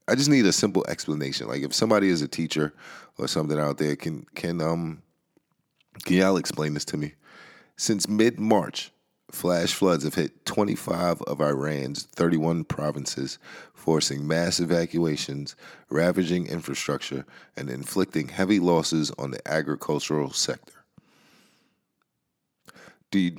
I 0.06 0.14
just 0.14 0.28
need 0.28 0.46
a 0.46 0.52
simple 0.52 0.84
explanation. 0.88 1.48
Like 1.48 1.62
if 1.62 1.72
somebody 1.72 2.08
is 2.08 2.22
a 2.22 2.28
teacher 2.28 2.74
or 3.18 3.28
something 3.28 3.58
out 3.58 3.78
there 3.78 3.96
can 3.96 4.26
can 4.34 4.60
um 4.60 5.02
can 6.04 6.16
y'all 6.16 6.36
explain 6.36 6.74
this 6.74 6.84
to 6.86 6.96
me? 6.96 7.14
Since 7.76 8.08
mid 8.08 8.38
March, 8.38 8.92
flash 9.30 9.72
floods 9.72 10.04
have 10.04 10.14
hit 10.14 10.44
25 10.44 11.22
of 11.22 11.40
Iran's 11.40 12.04
31 12.04 12.64
provinces, 12.64 13.38
forcing 13.72 14.26
mass 14.26 14.60
evacuations, 14.60 15.56
ravaging 15.88 16.46
infrastructure, 16.46 17.24
and 17.56 17.70
inflicting 17.70 18.28
heavy 18.28 18.60
losses 18.60 19.10
on 19.18 19.30
the 19.30 19.40
agricultural 19.48 20.32
sector 20.32 20.84
do 23.14 23.20
you 23.20 23.36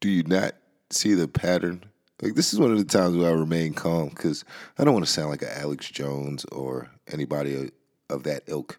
do 0.00 0.08
you 0.08 0.22
not 0.22 0.54
see 0.90 1.14
the 1.14 1.26
pattern? 1.26 1.84
Like 2.22 2.34
this 2.34 2.52
is 2.52 2.58
one 2.58 2.72
of 2.72 2.78
the 2.78 2.84
times 2.84 3.16
where 3.16 3.30
I 3.30 3.34
remain 3.34 3.74
calm 3.74 4.08
because 4.08 4.44
I 4.78 4.84
don't 4.84 4.94
want 4.94 5.04
to 5.04 5.12
sound 5.12 5.30
like 5.30 5.42
an 5.42 5.50
Alex 5.52 5.90
Jones 5.90 6.44
or 6.46 6.90
anybody 7.12 7.70
of 8.08 8.22
that 8.24 8.42
ilk. 8.46 8.78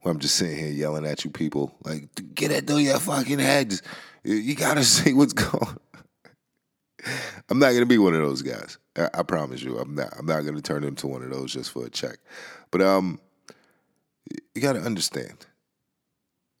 Where 0.00 0.12
I'm 0.12 0.20
just 0.20 0.36
sitting 0.36 0.58
here 0.58 0.68
yelling 0.68 1.06
at 1.06 1.24
you 1.24 1.30
people 1.30 1.74
like, 1.82 2.10
get 2.34 2.50
it 2.50 2.66
through 2.66 2.78
your 2.78 2.98
fucking 2.98 3.38
heads. 3.38 3.80
You 4.22 4.54
gotta 4.54 4.84
see 4.84 5.14
what's 5.14 5.32
going. 5.32 5.78
I'm 7.48 7.58
not 7.58 7.72
gonna 7.72 7.86
be 7.86 7.98
one 7.98 8.14
of 8.14 8.20
those 8.20 8.42
guys. 8.42 8.78
I, 8.96 9.08
I 9.14 9.22
promise 9.22 9.62
you, 9.62 9.78
I'm 9.78 9.94
not. 9.94 10.12
I'm 10.18 10.26
not 10.26 10.42
gonna 10.42 10.60
turn 10.60 10.84
into 10.84 11.06
one 11.06 11.22
of 11.22 11.30
those 11.30 11.52
just 11.52 11.70
for 11.70 11.86
a 11.86 11.90
check. 11.90 12.18
But 12.70 12.82
um, 12.82 13.18
you 14.54 14.60
gotta 14.60 14.80
understand 14.80 15.46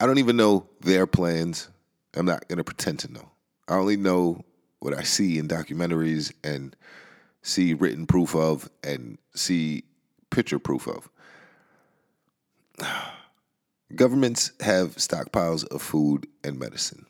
I 0.00 0.06
don't 0.06 0.18
even 0.18 0.36
know 0.36 0.68
their 0.80 1.06
plans. 1.06 1.70
I'm 2.16 2.26
not 2.26 2.46
going 2.48 2.58
to 2.58 2.64
pretend 2.64 3.00
to 3.00 3.12
know. 3.12 3.30
I 3.68 3.74
only 3.74 3.96
know 3.96 4.44
what 4.80 4.96
I 4.96 5.02
see 5.02 5.38
in 5.38 5.48
documentaries 5.48 6.32
and 6.42 6.76
see 7.42 7.74
written 7.74 8.06
proof 8.06 8.34
of 8.34 8.68
and 8.82 9.18
see 9.34 9.84
picture 10.30 10.58
proof 10.58 10.86
of. 10.86 11.08
Governments 13.94 14.52
have 14.60 14.96
stockpiles 14.96 15.66
of 15.68 15.80
food 15.80 16.26
and 16.42 16.58
medicine. 16.58 17.06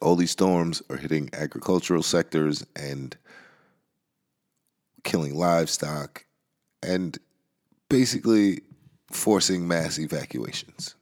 All 0.00 0.16
these 0.16 0.32
storms 0.32 0.82
are 0.90 0.96
hitting 0.96 1.30
agricultural 1.32 2.02
sectors 2.02 2.66
and 2.76 3.16
killing 5.04 5.34
livestock 5.34 6.24
and 6.82 7.16
basically 7.88 8.60
forcing 9.10 9.66
mass 9.66 9.98
evacuations. 9.98 10.96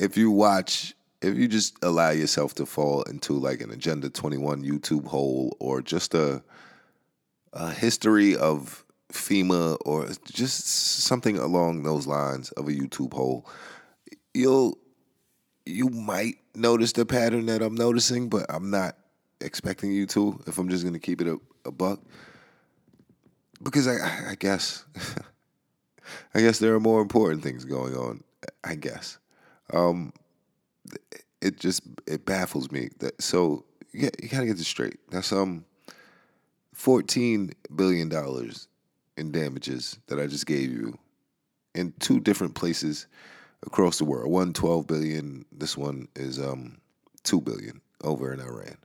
If 0.00 0.16
you 0.16 0.30
watch 0.30 0.94
if 1.22 1.36
you 1.36 1.46
just 1.46 1.76
allow 1.82 2.08
yourself 2.08 2.54
to 2.54 2.64
fall 2.64 3.02
into 3.02 3.34
like 3.34 3.60
an 3.60 3.70
agenda 3.70 4.08
21 4.08 4.64
youtube 4.64 5.06
hole 5.06 5.56
or 5.60 5.82
just 5.82 6.14
a, 6.14 6.42
a 7.52 7.70
history 7.70 8.34
of 8.36 8.84
fema 9.12 9.76
or 9.84 10.08
just 10.24 10.66
something 10.66 11.36
along 11.36 11.82
those 11.82 12.06
lines 12.06 12.50
of 12.52 12.68
a 12.68 12.72
youtube 12.72 13.12
hole 13.12 13.46
you'll 14.32 14.78
you 15.66 15.88
might 15.90 16.36
notice 16.54 16.92
the 16.92 17.04
pattern 17.04 17.46
that 17.46 17.60
i'm 17.60 17.74
noticing 17.74 18.28
but 18.28 18.46
i'm 18.48 18.70
not 18.70 18.96
expecting 19.40 19.92
you 19.92 20.06
to 20.06 20.40
if 20.46 20.58
i'm 20.58 20.68
just 20.68 20.82
going 20.82 20.94
to 20.94 21.00
keep 21.00 21.20
it 21.20 21.26
a, 21.26 21.38
a 21.66 21.70
buck 21.70 22.00
because 23.62 23.86
i, 23.86 24.30
I 24.30 24.34
guess 24.36 24.84
I 26.34 26.40
guess 26.40 26.58
there 26.58 26.74
are 26.74 26.80
more 26.80 27.00
important 27.00 27.42
things 27.42 27.64
going 27.64 27.94
on. 27.94 28.24
I 28.64 28.74
guess. 28.74 29.18
Um, 29.72 30.12
it 31.40 31.58
just 31.58 31.82
it 32.06 32.26
baffles 32.26 32.70
me 32.70 32.90
that 32.98 33.20
so 33.22 33.64
yeah 33.92 34.10
you 34.22 34.28
gotta 34.28 34.46
get 34.46 34.56
this 34.56 34.68
straight. 34.68 34.98
That's 35.10 35.32
um 35.32 35.64
fourteen 36.74 37.52
billion 37.74 38.08
dollars 38.08 38.68
in 39.16 39.32
damages 39.32 39.98
that 40.06 40.18
I 40.18 40.26
just 40.26 40.46
gave 40.46 40.70
you 40.70 40.98
in 41.74 41.92
two 42.00 42.20
different 42.20 42.54
places 42.54 43.06
across 43.66 43.98
the 43.98 44.04
world. 44.04 44.30
One 44.30 44.52
12 44.52 44.86
billion, 44.86 45.44
this 45.52 45.76
one 45.76 46.08
is 46.16 46.38
um 46.38 46.78
2 47.24 47.40
billion 47.40 47.80
over 48.02 48.32
in 48.32 48.40
Iran. 48.40 48.76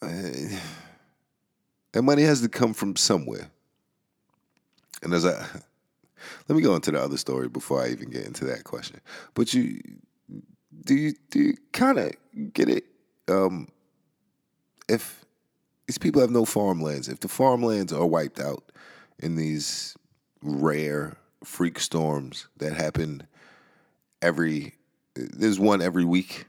Uh, 0.00 0.56
that 1.92 2.02
money 2.02 2.22
has 2.22 2.40
to 2.42 2.48
come 2.48 2.72
from 2.72 2.96
somewhere. 2.96 3.50
And 5.02 5.12
as 5.12 5.26
I 5.26 5.44
let 6.48 6.56
me 6.56 6.62
go 6.62 6.74
into 6.74 6.90
the 6.90 7.00
other 7.00 7.16
story 7.16 7.48
before 7.48 7.82
I 7.82 7.88
even 7.88 8.10
get 8.10 8.26
into 8.26 8.44
that 8.46 8.64
question. 8.64 9.00
But 9.34 9.54
you 9.54 9.80
do 10.84 10.94
you 10.94 11.14
do 11.30 11.40
you 11.40 11.54
kind 11.72 11.98
of 11.98 12.12
get 12.52 12.68
it? 12.68 12.84
Um, 13.28 13.68
if 14.88 15.24
these 15.86 15.98
people 15.98 16.20
have 16.20 16.30
no 16.30 16.44
farmlands, 16.44 17.08
if 17.08 17.20
the 17.20 17.28
farmlands 17.28 17.92
are 17.92 18.06
wiped 18.06 18.40
out 18.40 18.70
in 19.18 19.36
these 19.36 19.96
rare 20.42 21.16
freak 21.44 21.78
storms 21.78 22.48
that 22.58 22.72
happen 22.72 23.26
every 24.22 24.74
there's 25.14 25.58
one 25.58 25.82
every 25.82 26.04
week 26.04 26.46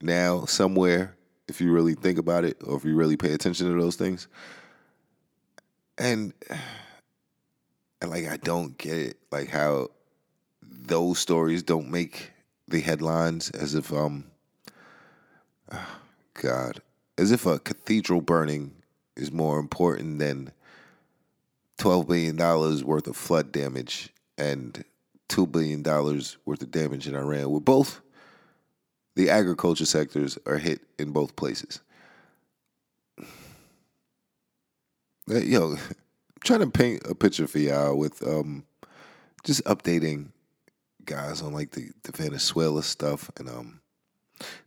now 0.00 0.44
somewhere 0.44 1.16
if 1.48 1.60
you 1.60 1.70
really 1.70 1.94
think 1.94 2.18
about 2.18 2.44
it 2.44 2.56
or 2.64 2.76
if 2.76 2.84
you 2.84 2.94
really 2.96 3.16
pay 3.16 3.32
attention 3.32 3.66
to 3.66 3.80
those 3.80 3.96
things 3.96 4.28
and 5.98 6.32
and 8.02 8.10
like 8.10 8.28
I 8.28 8.36
don't 8.36 8.76
get 8.76 8.96
it, 8.96 9.16
like 9.30 9.48
how 9.48 9.90
those 10.60 11.20
stories 11.20 11.62
don't 11.62 11.88
make 11.88 12.32
the 12.66 12.80
headlines 12.80 13.50
as 13.50 13.74
if 13.76 13.92
um 13.92 14.24
God, 16.34 16.82
as 17.16 17.30
if 17.30 17.46
a 17.46 17.60
cathedral 17.60 18.20
burning 18.20 18.72
is 19.16 19.30
more 19.30 19.60
important 19.60 20.18
than 20.18 20.50
twelve 21.78 22.08
billion 22.08 22.34
dollars 22.36 22.82
worth 22.82 23.06
of 23.06 23.16
flood 23.16 23.52
damage 23.52 24.08
and 24.36 24.84
two 25.28 25.46
billion 25.46 25.82
dollars 25.82 26.38
worth 26.44 26.62
of 26.62 26.72
damage 26.72 27.06
in 27.06 27.14
Iran. 27.14 27.50
We're 27.50 27.60
both 27.60 28.00
the 29.14 29.30
agriculture 29.30 29.86
sectors 29.86 30.38
are 30.44 30.58
hit 30.58 30.80
in 30.98 31.12
both 31.12 31.36
places. 31.36 31.80
Yo, 35.28 35.76
trying 36.42 36.60
to 36.60 36.70
paint 36.70 37.02
a 37.08 37.14
picture 37.14 37.46
for 37.46 37.58
y'all 37.58 37.96
with 37.96 38.26
um, 38.26 38.64
just 39.44 39.64
updating 39.64 40.30
guys 41.04 41.42
on 41.42 41.52
like 41.52 41.72
the, 41.72 41.90
the 42.04 42.12
Venezuela 42.12 42.82
stuff 42.82 43.30
and 43.38 43.48
um, 43.48 43.80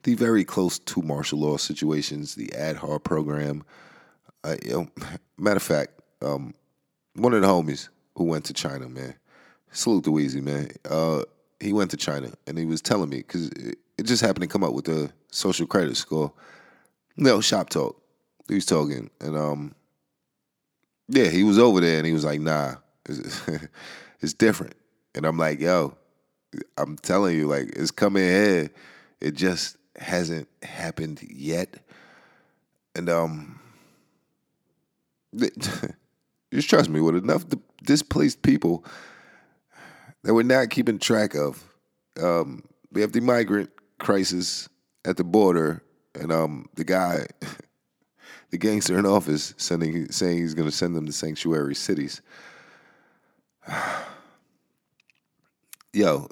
the 0.03 0.15
very 0.15 0.43
close 0.43 0.79
to 0.79 1.01
martial 1.01 1.39
law 1.39 1.57
situations, 1.57 2.35
the 2.35 2.47
Aadhaar 2.47 3.03
program. 3.03 3.63
You 4.63 4.71
know, 4.71 4.87
matter 5.37 5.57
of 5.57 5.63
fact, 5.63 5.99
um, 6.21 6.53
one 7.15 7.33
of 7.33 7.41
the 7.41 7.47
homies 7.47 7.89
who 8.15 8.25
went 8.25 8.45
to 8.45 8.53
China, 8.53 8.87
man, 8.87 9.15
salute 9.71 10.03
to 10.05 10.11
Weezy, 10.11 10.41
man. 10.41 10.69
Uh, 10.89 11.23
he 11.59 11.73
went 11.73 11.91
to 11.91 11.97
China 11.97 12.31
and 12.47 12.57
he 12.57 12.65
was 12.65 12.81
telling 12.81 13.09
me 13.09 13.17
because 13.17 13.49
it, 13.49 13.77
it, 13.97 14.03
just 14.03 14.21
happened 14.21 14.43
to 14.43 14.47
come 14.47 14.63
up 14.63 14.73
with 14.73 14.85
the 14.85 15.11
social 15.31 15.65
credit 15.65 15.97
score. 15.97 16.31
No 17.17 17.41
shop 17.41 17.69
talk. 17.69 18.01
He 18.47 18.55
was 18.55 18.65
talking 18.65 19.09
and 19.19 19.35
um, 19.35 19.73
yeah, 21.07 21.29
he 21.29 21.43
was 21.43 21.59
over 21.59 21.79
there 21.79 21.97
and 21.97 22.05
he 22.05 22.13
was 22.13 22.25
like, 22.25 22.39
nah, 22.39 22.75
it's, 23.07 23.41
it's 24.21 24.33
different. 24.33 24.75
And 25.13 25.25
I'm 25.25 25.37
like, 25.37 25.59
yo, 25.59 25.95
I'm 26.77 26.97
telling 26.97 27.37
you, 27.37 27.47
like, 27.47 27.69
it's 27.75 27.91
coming 27.91 28.23
here. 28.23 28.69
It 29.21 29.35
just 29.35 29.77
hasn't 29.97 30.47
happened 30.63 31.21
yet. 31.29 31.77
And 32.95 33.09
um 33.09 33.59
just 36.53 36.69
trust 36.69 36.89
me, 36.89 37.01
with 37.01 37.15
enough 37.15 37.45
displaced 37.83 38.41
people 38.41 38.85
that 40.23 40.33
we're 40.33 40.43
not 40.43 40.69
keeping 40.69 40.99
track 40.99 41.35
of. 41.35 41.63
Um, 42.21 42.63
we 42.91 43.01
have 43.01 43.11
the 43.11 43.19
migrant 43.19 43.69
crisis 43.99 44.69
at 45.05 45.17
the 45.17 45.23
border, 45.23 45.83
and 46.13 46.31
um, 46.31 46.67
the 46.75 46.83
guy, 46.83 47.27
the 48.55 48.67
gangster 48.67 48.97
in 48.97 49.05
office, 49.05 49.53
sending 49.57 50.09
saying 50.11 50.37
he's 50.37 50.53
going 50.53 50.69
to 50.69 50.75
send 50.75 50.95
them 50.95 51.05
to 51.05 51.11
sanctuary 51.11 51.75
cities. 51.75 52.21
Yo, 55.93 56.29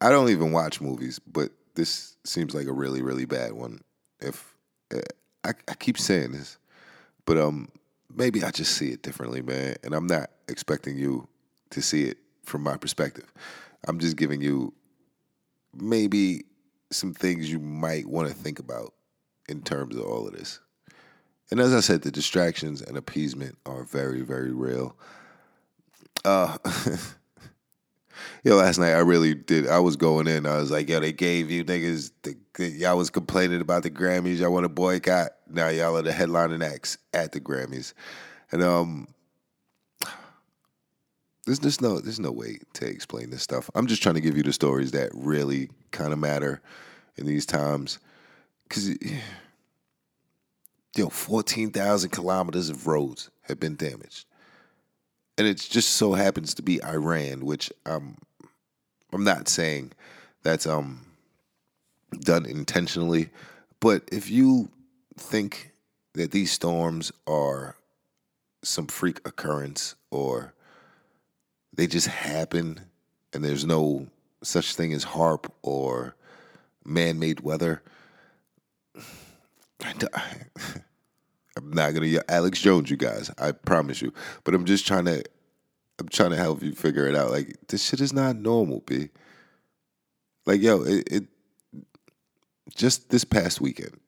I 0.00 0.10
don't 0.10 0.28
even 0.28 0.52
watch 0.52 0.82
movies, 0.82 1.18
but 1.18 1.50
this 1.74 2.18
seems 2.24 2.54
like 2.54 2.66
a 2.66 2.72
really, 2.72 3.00
really 3.00 3.24
bad 3.24 3.54
one. 3.54 3.80
If 4.20 4.54
I, 5.42 5.52
I 5.68 5.74
keep 5.74 5.96
saying 5.96 6.32
this, 6.32 6.58
but 7.24 7.38
um, 7.38 7.70
maybe 8.14 8.44
I 8.44 8.50
just 8.50 8.76
see 8.76 8.90
it 8.90 9.02
differently, 9.02 9.40
man. 9.40 9.76
And 9.82 9.94
I'm 9.94 10.06
not 10.06 10.30
expecting 10.48 10.98
you 10.98 11.26
to 11.70 11.80
see 11.80 12.04
it 12.04 12.18
from 12.44 12.62
my 12.62 12.76
perspective. 12.76 13.32
I'm 13.88 13.98
just 13.98 14.18
giving 14.18 14.42
you 14.42 14.74
maybe 15.74 16.44
some 16.90 17.14
things 17.14 17.50
you 17.50 17.58
might 17.58 18.04
want 18.04 18.28
to 18.28 18.34
think 18.34 18.58
about 18.58 18.92
in 19.48 19.62
terms 19.62 19.96
of 19.96 20.04
all 20.04 20.26
of 20.26 20.34
this. 20.34 20.60
And 21.52 21.60
as 21.60 21.74
I 21.74 21.80
said, 21.80 22.00
the 22.00 22.10
distractions 22.10 22.80
and 22.80 22.96
appeasement 22.96 23.58
are 23.66 23.84
very, 23.84 24.22
very 24.22 24.52
real. 24.52 24.96
Uh, 26.24 26.56
yo, 28.42 28.56
last 28.56 28.78
night 28.78 28.94
I 28.94 29.00
really 29.00 29.34
did. 29.34 29.68
I 29.68 29.78
was 29.78 29.96
going 29.96 30.28
in. 30.28 30.46
I 30.46 30.56
was 30.56 30.70
like, 30.70 30.88
yo, 30.88 30.98
they 30.98 31.12
gave 31.12 31.50
you 31.50 31.62
niggas. 31.62 32.10
The, 32.22 32.70
y'all 32.70 32.96
was 32.96 33.10
complaining 33.10 33.60
about 33.60 33.82
the 33.82 33.90
Grammys. 33.90 34.38
Y'all 34.38 34.50
want 34.50 34.64
to 34.64 34.70
boycott. 34.70 35.32
Now 35.46 35.68
y'all 35.68 35.94
are 35.94 36.00
the 36.00 36.10
headlining 36.10 36.64
acts 36.64 36.96
at 37.12 37.32
the 37.32 37.40
Grammys, 37.40 37.92
and 38.50 38.62
um, 38.62 39.08
there's 41.44 41.58
just 41.58 41.82
no 41.82 42.00
there's 42.00 42.18
no 42.18 42.32
way 42.32 42.60
to 42.72 42.86
explain 42.86 43.28
this 43.28 43.42
stuff. 43.42 43.68
I'm 43.74 43.86
just 43.86 44.02
trying 44.02 44.14
to 44.14 44.22
give 44.22 44.38
you 44.38 44.42
the 44.42 44.54
stories 44.54 44.92
that 44.92 45.10
really 45.12 45.68
kind 45.90 46.14
of 46.14 46.18
matter 46.18 46.62
in 47.16 47.26
these 47.26 47.44
times, 47.44 47.98
because 48.66 48.96
yo, 50.96 51.08
fourteen 51.08 51.70
thousand 51.70 52.10
kilometers 52.10 52.68
of 52.68 52.86
roads 52.86 53.30
have 53.42 53.58
been 53.58 53.76
damaged, 53.76 54.26
and 55.38 55.46
it 55.46 55.58
just 55.58 55.90
so 55.90 56.12
happens 56.12 56.54
to 56.54 56.62
be 56.62 56.82
Iran, 56.84 57.44
which 57.44 57.72
I'm 57.86 58.16
I'm 59.12 59.24
not 59.24 59.48
saying 59.48 59.92
that's 60.42 60.66
um 60.66 61.06
done 62.20 62.46
intentionally, 62.46 63.30
but 63.80 64.02
if 64.12 64.30
you 64.30 64.68
think 65.16 65.72
that 66.14 66.30
these 66.30 66.52
storms 66.52 67.12
are 67.26 67.76
some 68.62 68.86
freak 68.86 69.26
occurrence 69.26 69.94
or 70.10 70.52
they 71.74 71.86
just 71.86 72.06
happen 72.06 72.80
and 73.32 73.42
there's 73.44 73.64
no 73.64 74.06
such 74.42 74.74
thing 74.74 74.92
as 74.92 75.04
HAARP 75.04 75.50
or 75.62 76.14
man-made 76.84 77.40
weather. 77.40 77.82
I'm 81.56 81.70
not 81.70 81.92
gonna 81.94 82.06
yell 82.06 82.22
Alex 82.28 82.60
Jones, 82.60 82.90
you 82.90 82.96
guys. 82.96 83.30
I 83.38 83.52
promise 83.52 84.00
you. 84.00 84.12
But 84.44 84.54
I'm 84.54 84.64
just 84.64 84.86
trying 84.86 85.04
to, 85.04 85.22
I'm 85.98 86.08
trying 86.08 86.30
to 86.30 86.36
help 86.36 86.62
you 86.62 86.72
figure 86.72 87.06
it 87.06 87.14
out. 87.14 87.30
Like 87.30 87.56
this 87.68 87.84
shit 87.84 88.00
is 88.00 88.12
not 88.12 88.36
normal, 88.36 88.80
b. 88.86 89.10
Like 90.46 90.62
yo, 90.62 90.82
it, 90.82 91.08
it 91.10 91.24
just 92.74 93.10
this 93.10 93.24
past 93.24 93.60
weekend 93.60 93.98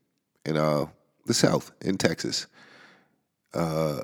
in 0.44 0.56
uh 0.56 0.86
the 1.26 1.34
South 1.34 1.72
in 1.80 1.96
Texas, 1.96 2.46
uh, 3.54 4.00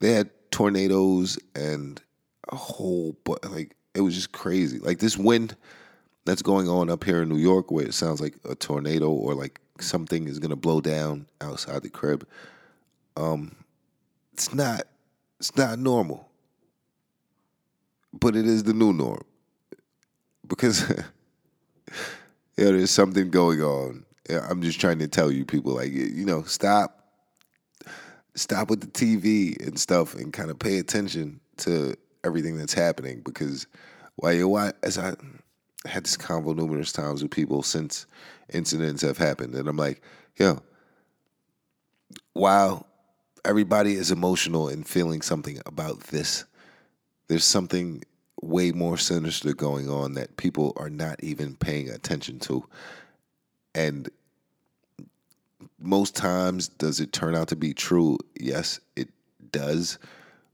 they 0.00 0.12
had 0.12 0.30
tornadoes 0.50 1.38
and 1.54 2.00
a 2.50 2.56
whole 2.56 3.16
but 3.24 3.50
like 3.50 3.76
it 3.94 4.00
was 4.00 4.14
just 4.14 4.32
crazy. 4.32 4.78
Like 4.78 4.98
this 4.98 5.16
wind 5.16 5.56
that's 6.24 6.42
going 6.42 6.68
on 6.68 6.90
up 6.90 7.04
here 7.04 7.22
in 7.22 7.28
New 7.28 7.38
York 7.38 7.70
where 7.70 7.84
it 7.84 7.94
sounds 7.94 8.20
like 8.20 8.36
a 8.48 8.54
tornado 8.54 9.10
or 9.10 9.34
like 9.34 9.60
something 9.80 10.28
is 10.28 10.38
gonna 10.38 10.56
blow 10.56 10.80
down 10.80 11.26
outside 11.40 11.82
the 11.82 11.90
crib. 11.90 12.26
Um 13.16 13.56
it's 14.32 14.54
not 14.54 14.82
it's 15.38 15.56
not 15.56 15.78
normal. 15.78 16.28
But 18.12 18.36
it 18.36 18.46
is 18.46 18.64
the 18.64 18.74
new 18.74 18.92
norm. 18.92 19.24
Because 20.46 20.88
yeah, 20.90 21.04
there's 22.56 22.90
something 22.90 23.30
going 23.30 23.60
on. 23.60 24.04
I'm 24.30 24.62
just 24.62 24.80
trying 24.80 24.98
to 25.00 25.08
tell 25.08 25.30
you 25.30 25.44
people 25.44 25.74
like 25.74 25.92
you 25.92 26.24
know, 26.24 26.42
stop 26.42 27.02
stop 28.34 28.70
with 28.70 28.80
the 28.80 28.86
TV 28.86 29.60
and 29.66 29.78
stuff 29.78 30.14
and 30.14 30.32
kind 30.32 30.50
of 30.50 30.58
pay 30.58 30.78
attention 30.78 31.40
to 31.58 31.94
everything 32.24 32.56
that's 32.56 32.72
happening 32.72 33.20
because 33.24 33.66
while 34.16 34.32
you 34.32 34.48
watch, 34.48 34.74
as 34.82 34.98
I 34.98 35.14
had 35.86 36.04
this 36.04 36.16
convo 36.16 36.54
numerous 36.54 36.92
times 36.92 37.22
with 37.22 37.32
people 37.32 37.62
since 37.62 38.06
incidents 38.52 39.02
have 39.02 39.18
happened, 39.18 39.54
and 39.54 39.68
I'm 39.68 39.76
like, 39.76 40.02
yo, 40.36 40.62
while 42.32 42.86
everybody 43.44 43.94
is 43.94 44.10
emotional 44.10 44.68
and 44.68 44.86
feeling 44.86 45.22
something 45.22 45.60
about 45.66 46.00
this, 46.04 46.44
there's 47.28 47.44
something 47.44 48.02
way 48.40 48.72
more 48.72 48.98
sinister 48.98 49.54
going 49.54 49.88
on 49.88 50.14
that 50.14 50.36
people 50.36 50.72
are 50.76 50.90
not 50.90 51.22
even 51.22 51.56
paying 51.56 51.88
attention 51.88 52.38
to. 52.40 52.64
And 53.74 54.10
most 55.78 56.14
times, 56.14 56.68
does 56.68 57.00
it 57.00 57.12
turn 57.12 57.34
out 57.34 57.48
to 57.48 57.56
be 57.56 57.72
true? 57.72 58.18
Yes, 58.38 58.80
it 58.96 59.08
does. 59.50 59.98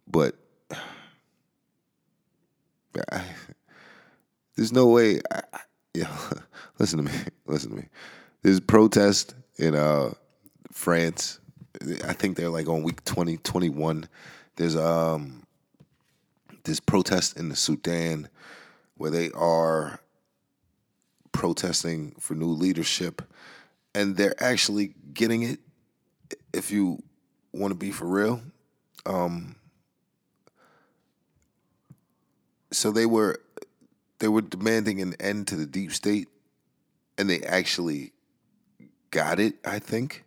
But 0.06 0.36
I, 3.12 3.22
there's 4.58 4.72
no 4.72 4.88
way. 4.88 5.20
I, 5.30 5.42
I, 5.54 6.08
listen 6.80 6.98
to 6.98 7.04
me. 7.04 7.16
Listen 7.46 7.70
to 7.70 7.76
me. 7.76 7.88
There's 8.42 8.58
protest 8.58 9.36
in 9.56 9.76
uh, 9.76 10.12
France. 10.72 11.38
I 12.04 12.12
think 12.12 12.36
they're 12.36 12.50
like 12.50 12.68
on 12.68 12.82
week 12.82 13.04
20, 13.04 13.36
21. 13.38 14.08
There's 14.56 14.74
um 14.76 15.44
this 16.64 16.80
protest 16.80 17.38
in 17.38 17.48
the 17.48 17.56
Sudan 17.56 18.28
where 18.96 19.12
they 19.12 19.30
are 19.30 20.00
protesting 21.30 22.16
for 22.18 22.34
new 22.34 22.48
leadership 22.48 23.22
and 23.94 24.16
they're 24.16 24.42
actually 24.42 24.94
getting 25.14 25.44
it 25.44 25.60
if 26.52 26.72
you 26.72 27.00
want 27.52 27.70
to 27.70 27.76
be 27.76 27.92
for 27.92 28.06
real. 28.06 28.42
Um, 29.06 29.54
so 32.72 32.90
they 32.90 33.06
were 33.06 33.38
they 34.18 34.28
were 34.28 34.42
demanding 34.42 35.00
an 35.00 35.14
end 35.20 35.48
to 35.48 35.56
the 35.56 35.66
deep 35.66 35.92
state, 35.92 36.28
and 37.16 37.30
they 37.30 37.40
actually 37.42 38.12
got 39.10 39.40
it. 39.40 39.54
I 39.64 39.78
think 39.78 40.24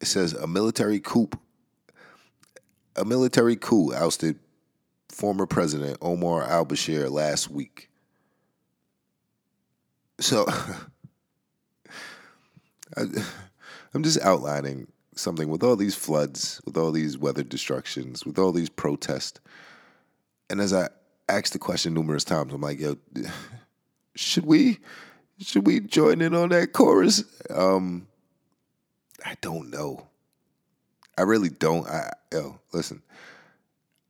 it 0.00 0.06
says 0.06 0.32
a 0.32 0.46
military 0.46 1.00
coup. 1.00 1.30
A 2.96 3.04
military 3.04 3.56
coup 3.56 3.92
ousted 3.94 4.38
former 5.10 5.46
president 5.46 5.98
Omar 6.00 6.44
al 6.44 6.66
Bashir 6.66 7.10
last 7.10 7.50
week. 7.50 7.90
So 10.18 10.46
I, 12.96 13.02
I'm 13.92 14.02
just 14.02 14.20
outlining 14.20 14.86
something 15.14 15.48
with 15.48 15.62
all 15.62 15.76
these 15.76 15.94
floods, 15.94 16.60
with 16.64 16.76
all 16.76 16.92
these 16.92 17.18
weather 17.18 17.42
destructions, 17.42 18.24
with 18.24 18.38
all 18.38 18.52
these 18.52 18.68
protests. 18.68 19.40
And 20.48 20.60
as 20.60 20.72
I 20.72 20.88
asked 21.28 21.52
the 21.52 21.58
question 21.58 21.94
numerous 21.94 22.24
times, 22.24 22.52
I'm 22.52 22.60
like, 22.60 22.80
yo, 22.80 22.96
should 24.14 24.46
we 24.46 24.78
should 25.38 25.66
we 25.66 25.80
join 25.80 26.22
in 26.22 26.34
on 26.34 26.48
that 26.50 26.72
chorus? 26.72 27.24
Um, 27.50 28.08
I 29.24 29.36
don't 29.40 29.70
know. 29.70 30.06
I 31.18 31.22
really 31.22 31.50
don't. 31.50 31.86
I 31.88 32.12
yo, 32.32 32.58
listen. 32.72 33.02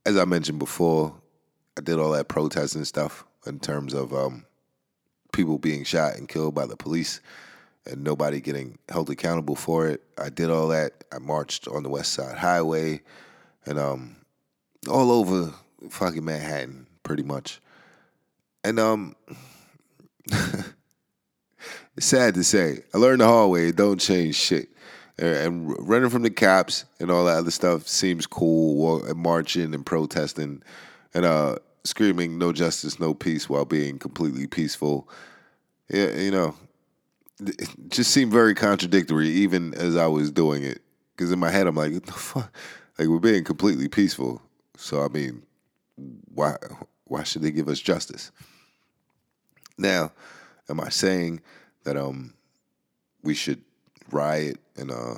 As 0.05 0.15
I 0.15 0.25
mentioned 0.25 0.59
before, 0.59 1.13
I 1.77 1.81
did 1.81 1.99
all 1.99 2.11
that 2.11 2.29
protesting 2.29 2.85
stuff 2.85 3.25
in 3.45 3.59
terms 3.59 3.93
of 3.93 4.13
um, 4.13 4.45
people 5.33 5.57
being 5.57 5.83
shot 5.83 6.15
and 6.15 6.29
killed 6.29 6.55
by 6.55 6.65
the 6.65 6.77
police 6.77 7.19
and 7.85 8.03
nobody 8.03 8.41
getting 8.41 8.77
held 8.89 9.09
accountable 9.09 9.55
for 9.55 9.87
it. 9.87 10.01
I 10.17 10.29
did 10.29 10.49
all 10.49 10.69
that. 10.69 11.03
I 11.11 11.19
marched 11.19 11.67
on 11.67 11.83
the 11.83 11.89
West 11.89 12.13
Side 12.13 12.37
Highway 12.37 13.01
and 13.65 13.79
um, 13.79 14.17
all 14.89 15.11
over 15.11 15.53
fucking 15.89 16.23
Manhattan, 16.25 16.86
pretty 17.07 17.23
much. 17.23 17.61
And 18.65 18.79
um, 18.79 19.15
sad 21.99 22.33
to 22.33 22.43
say, 22.43 22.83
I 22.93 22.97
learned 22.97 23.21
the 23.21 23.27
hard 23.27 23.49
way. 23.49 23.71
Don't 23.71 23.97
change 23.99 24.35
shit. 24.35 24.67
And 25.17 25.73
running 25.79 26.09
from 26.09 26.23
the 26.23 26.29
cops 26.29 26.83
and 26.99 27.09
all 27.09 27.25
that 27.25 27.37
other 27.37 27.49
stuff 27.49 27.87
seems 27.87 28.27
cool. 28.27 29.05
And 29.05 29.17
marching 29.17 29.73
and 29.73 29.85
protesting 29.85 30.61
and 31.13 31.25
uh, 31.25 31.55
screaming 31.85 32.37
"No 32.37 32.51
justice, 32.51 32.99
no 32.99 33.13
peace" 33.15 33.49
while 33.49 33.65
being 33.65 33.97
completely 33.97 34.45
peaceful. 34.45 35.09
Yeah, 35.89 36.09
you 36.09 36.29
know, 36.29 36.55
it 37.39 37.69
just 37.89 38.11
seemed 38.11 38.31
very 38.31 38.53
contradictory, 38.53 39.29
even 39.29 39.73
as 39.73 39.95
I 39.95 40.05
was 40.07 40.29
doing 40.29 40.61
it. 40.61 40.81
Because 41.15 41.31
in 41.31 41.39
my 41.39 41.49
head, 41.49 41.65
I'm 41.65 41.75
like, 41.75 41.93
"What 41.93 42.05
the 42.05 42.11
fuck?" 42.11 42.53
Like 42.99 43.07
we're 43.07 43.19
being 43.19 43.43
completely 43.43 43.87
peaceful. 43.87 44.41
So 44.75 45.03
I 45.03 45.07
mean, 45.07 45.41
why 46.33 46.57
why 47.09 47.23
should 47.23 47.41
they 47.41 47.51
give 47.51 47.67
us 47.67 47.79
justice? 47.79 48.31
Now, 49.77 50.11
am 50.69 50.79
I 50.79 50.89
saying 50.89 51.41
that 51.83 51.97
um 51.97 52.33
we 53.23 53.33
should 53.33 53.61
riot 54.11 54.57
and 54.75 54.91
uh 54.91 55.15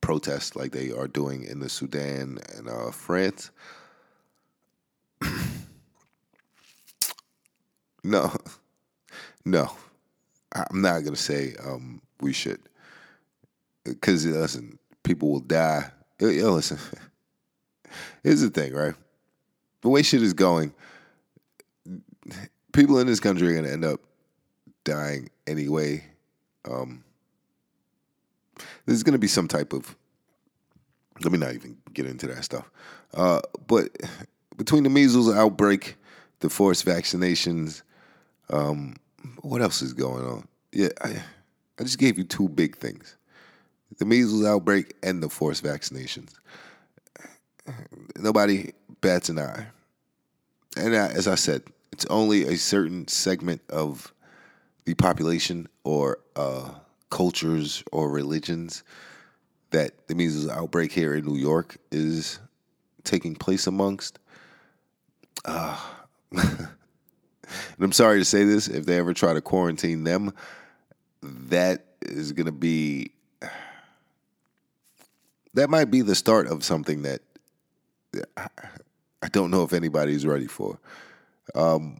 protest 0.00 0.56
like 0.56 0.72
they 0.72 0.90
are 0.90 1.08
doing 1.08 1.44
in 1.44 1.60
the 1.60 1.68
Sudan 1.68 2.38
and 2.56 2.68
uh, 2.68 2.90
France? 2.90 3.50
no, 8.04 8.34
no, 9.44 9.70
I'm 10.52 10.80
not 10.80 11.00
gonna 11.00 11.16
say 11.16 11.54
um 11.64 12.00
we 12.20 12.32
should, 12.32 12.60
because 13.84 14.24
listen, 14.26 14.78
people 15.02 15.30
will 15.30 15.40
die. 15.40 15.90
Yo, 16.20 16.52
listen, 16.52 16.78
here's 18.22 18.40
the 18.40 18.50
thing, 18.50 18.72
right? 18.74 18.94
The 19.82 19.88
way 19.88 20.02
shit 20.02 20.22
is 20.22 20.34
going 20.34 20.72
people 22.78 23.00
in 23.00 23.08
this 23.08 23.18
country 23.18 23.48
are 23.48 23.52
going 23.52 23.64
to 23.64 23.72
end 23.72 23.84
up 23.84 24.00
dying 24.84 25.28
anyway. 25.48 26.04
Um, 26.70 27.02
there's 28.86 29.02
going 29.02 29.14
to 29.14 29.18
be 29.18 29.26
some 29.26 29.48
type 29.48 29.72
of. 29.72 29.96
Let 31.20 31.32
me 31.32 31.38
not 31.38 31.54
even 31.54 31.76
get 31.92 32.06
into 32.06 32.28
that 32.28 32.44
stuff. 32.44 32.70
Uh, 33.12 33.40
but 33.66 33.88
between 34.56 34.84
the 34.84 34.90
measles 34.90 35.34
outbreak, 35.34 35.96
the 36.38 36.48
forced 36.48 36.86
vaccinations, 36.86 37.82
um, 38.50 38.94
what 39.40 39.60
else 39.60 39.82
is 39.82 39.92
going 39.92 40.24
on? 40.24 40.46
Yeah, 40.70 40.90
I, 41.02 41.20
I 41.80 41.82
just 41.82 41.98
gave 41.98 42.16
you 42.16 42.24
two 42.24 42.48
big 42.48 42.76
things 42.76 43.16
the 43.96 44.04
measles 44.04 44.44
outbreak 44.44 44.94
and 45.02 45.20
the 45.20 45.28
forced 45.28 45.64
vaccinations. 45.64 46.34
Nobody 48.16 48.70
bats 49.00 49.30
an 49.30 49.40
eye. 49.40 49.66
And 50.76 50.94
I, 50.94 51.08
as 51.08 51.26
I 51.26 51.34
said, 51.34 51.62
it's 51.98 52.06
only 52.10 52.44
a 52.44 52.56
certain 52.56 53.08
segment 53.08 53.60
of 53.70 54.14
the 54.84 54.94
population 54.94 55.66
or 55.82 56.20
uh, 56.36 56.70
cultures 57.10 57.82
or 57.90 58.08
religions 58.08 58.84
that 59.70 60.06
the 60.06 60.14
measles 60.14 60.48
outbreak 60.48 60.92
here 60.92 61.16
in 61.16 61.24
New 61.24 61.34
York 61.34 61.76
is 61.90 62.38
taking 63.02 63.34
place 63.34 63.66
amongst. 63.66 64.20
Uh, 65.44 65.76
and 66.30 66.68
I'm 67.80 67.90
sorry 67.90 68.20
to 68.20 68.24
say 68.24 68.44
this, 68.44 68.68
if 68.68 68.86
they 68.86 68.96
ever 68.96 69.12
try 69.12 69.32
to 69.32 69.40
quarantine 69.40 70.04
them, 70.04 70.32
that 71.20 71.84
is 72.02 72.30
going 72.30 72.46
to 72.46 72.52
be. 72.52 73.10
That 75.54 75.68
might 75.68 75.90
be 75.90 76.02
the 76.02 76.14
start 76.14 76.46
of 76.46 76.62
something 76.62 77.02
that 77.02 77.22
I 78.36 79.28
don't 79.32 79.50
know 79.50 79.64
if 79.64 79.72
anybody's 79.72 80.24
ready 80.24 80.46
for. 80.46 80.78
Um, 81.54 81.98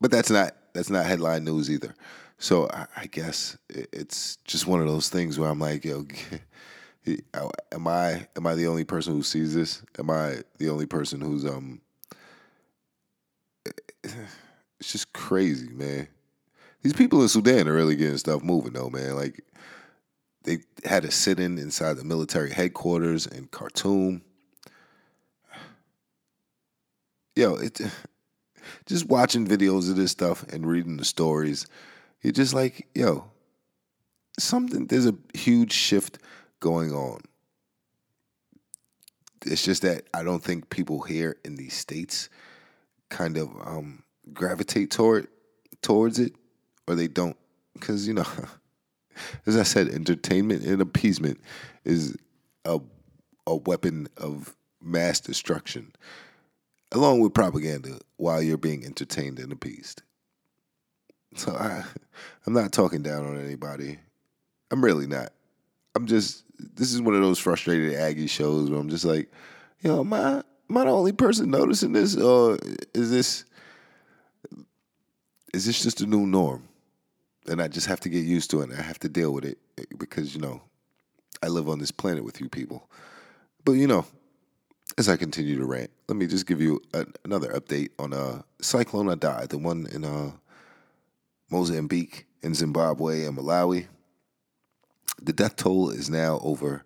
but 0.00 0.10
that's 0.10 0.30
not 0.30 0.54
that's 0.72 0.90
not 0.90 1.06
headline 1.06 1.44
news 1.44 1.70
either. 1.70 1.94
So 2.38 2.68
I, 2.70 2.86
I, 2.96 3.06
guess 3.06 3.58
it's 3.68 4.36
just 4.44 4.66
one 4.66 4.80
of 4.80 4.86
those 4.86 5.08
things 5.08 5.38
where 5.38 5.50
I'm 5.50 5.58
like, 5.58 5.84
yo, 5.84 6.06
am 7.72 7.88
I 7.88 8.28
am 8.36 8.46
I 8.46 8.54
the 8.54 8.68
only 8.68 8.84
person 8.84 9.12
who 9.12 9.22
sees 9.22 9.54
this? 9.54 9.82
Am 9.98 10.08
I 10.08 10.42
the 10.58 10.70
only 10.70 10.86
person 10.86 11.20
who's 11.20 11.44
um? 11.44 11.80
It's 14.80 14.92
just 14.92 15.12
crazy, 15.12 15.70
man. 15.70 16.06
These 16.82 16.92
people 16.92 17.20
in 17.20 17.28
Sudan 17.28 17.66
are 17.66 17.74
really 17.74 17.96
getting 17.96 18.16
stuff 18.16 18.44
moving, 18.44 18.74
though, 18.74 18.88
man. 18.88 19.16
Like 19.16 19.44
they 20.44 20.58
had 20.84 21.04
a 21.04 21.10
sit-in 21.10 21.58
inside 21.58 21.94
the 21.94 22.04
military 22.04 22.52
headquarters 22.52 23.26
in 23.26 23.48
Khartoum 23.48 24.22
yo, 27.38 27.54
it 27.54 27.80
just 28.86 29.06
watching 29.06 29.46
videos 29.46 29.88
of 29.88 29.96
this 29.96 30.10
stuff 30.10 30.42
and 30.52 30.66
reading 30.66 30.96
the 30.96 31.04
stories, 31.04 31.66
you're 32.20 32.32
just 32.32 32.52
like, 32.52 32.88
yo, 32.94 33.30
something. 34.38 34.86
There's 34.86 35.06
a 35.06 35.14
huge 35.34 35.72
shift 35.72 36.18
going 36.58 36.92
on. 36.92 37.20
It's 39.46 39.64
just 39.64 39.82
that 39.82 40.08
I 40.12 40.24
don't 40.24 40.42
think 40.42 40.68
people 40.68 41.02
here 41.02 41.36
in 41.44 41.54
these 41.54 41.74
states 41.74 42.28
kind 43.08 43.36
of 43.36 43.48
um, 43.64 44.02
gravitate 44.32 44.90
toward 44.90 45.28
towards 45.80 46.18
it, 46.18 46.34
or 46.88 46.96
they 46.96 47.06
don't, 47.06 47.36
because 47.72 48.08
you 48.08 48.14
know, 48.14 48.26
as 49.46 49.56
I 49.56 49.62
said, 49.62 49.88
entertainment 49.88 50.64
and 50.64 50.82
appeasement 50.82 51.40
is 51.84 52.16
a 52.64 52.80
a 53.46 53.54
weapon 53.54 54.08
of 54.16 54.56
mass 54.82 55.20
destruction 55.20 55.92
along 56.92 57.20
with 57.20 57.34
propaganda 57.34 57.98
while 58.16 58.42
you're 58.42 58.56
being 58.56 58.84
entertained 58.84 59.38
and 59.38 59.52
appeased. 59.52 60.02
So 61.34 61.52
I, 61.52 61.84
I'm 62.46 62.52
not 62.52 62.72
talking 62.72 63.02
down 63.02 63.26
on 63.26 63.38
anybody. 63.38 63.98
I'm 64.70 64.84
really 64.84 65.06
not. 65.06 65.32
I'm 65.94 66.06
just. 66.06 66.44
This 66.58 66.92
is 66.92 67.00
one 67.00 67.14
of 67.14 67.22
those 67.22 67.38
frustrated 67.38 67.94
Aggie 67.94 68.26
shows 68.26 68.68
where 68.68 68.80
I'm 68.80 68.88
just 68.88 69.04
like, 69.04 69.30
yo, 69.80 70.00
am 70.00 70.12
I 70.12 70.42
am 70.70 70.76
I 70.76 70.84
the 70.84 70.90
only 70.90 71.12
person 71.12 71.50
noticing 71.50 71.92
this, 71.92 72.16
or 72.16 72.58
is 72.94 73.10
this 73.10 73.44
is 75.54 75.66
this 75.66 75.82
just 75.82 76.00
a 76.00 76.06
new 76.06 76.26
norm? 76.26 76.68
And 77.46 77.62
I 77.62 77.68
just 77.68 77.86
have 77.86 78.00
to 78.00 78.08
get 78.08 78.24
used 78.24 78.50
to 78.50 78.60
it. 78.60 78.70
I 78.76 78.82
have 78.82 78.98
to 79.00 79.08
deal 79.08 79.32
with 79.32 79.44
it 79.44 79.58
because 79.96 80.34
you 80.34 80.40
know 80.40 80.62
I 81.42 81.48
live 81.48 81.68
on 81.68 81.78
this 81.78 81.90
planet 81.90 82.24
with 82.24 82.40
you 82.40 82.48
people. 82.48 82.90
But 83.64 83.72
you 83.72 83.86
know, 83.86 84.04
as 84.98 85.08
I 85.08 85.16
continue 85.16 85.56
to 85.56 85.64
rant, 85.64 85.90
let 86.08 86.16
me 86.16 86.26
just 86.26 86.44
give 86.44 86.60
you 86.60 86.82
a, 86.92 87.06
another 87.24 87.52
update 87.52 87.90
on 88.00 88.12
uh, 88.12 88.42
Cyclone 88.60 89.06
Idai, 89.06 89.48
the 89.48 89.56
one 89.56 89.86
in 89.92 90.04
uh, 90.04 90.32
Mozambique, 91.50 92.26
in 92.42 92.52
Zimbabwe, 92.52 93.24
and 93.24 93.38
Malawi. 93.38 93.86
The 95.22 95.32
death 95.32 95.54
toll 95.54 95.90
is 95.90 96.10
now 96.10 96.40
over 96.42 96.84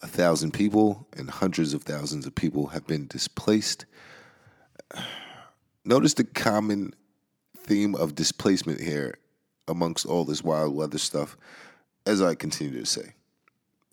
a 0.00 0.06
thousand 0.06 0.52
people, 0.52 1.06
and 1.14 1.28
hundreds 1.28 1.74
of 1.74 1.82
thousands 1.82 2.26
of 2.26 2.34
people 2.34 2.68
have 2.68 2.86
been 2.86 3.06
displaced. 3.08 3.84
Notice 5.84 6.14
the 6.14 6.24
common 6.24 6.94
theme 7.58 7.94
of 7.94 8.14
displacement 8.14 8.80
here 8.80 9.18
amongst 9.68 10.06
all 10.06 10.24
this 10.24 10.42
wild 10.42 10.74
weather 10.74 10.98
stuff, 10.98 11.36
as 12.06 12.22
I 12.22 12.36
continue 12.36 12.80
to 12.80 12.86
say. 12.86 13.12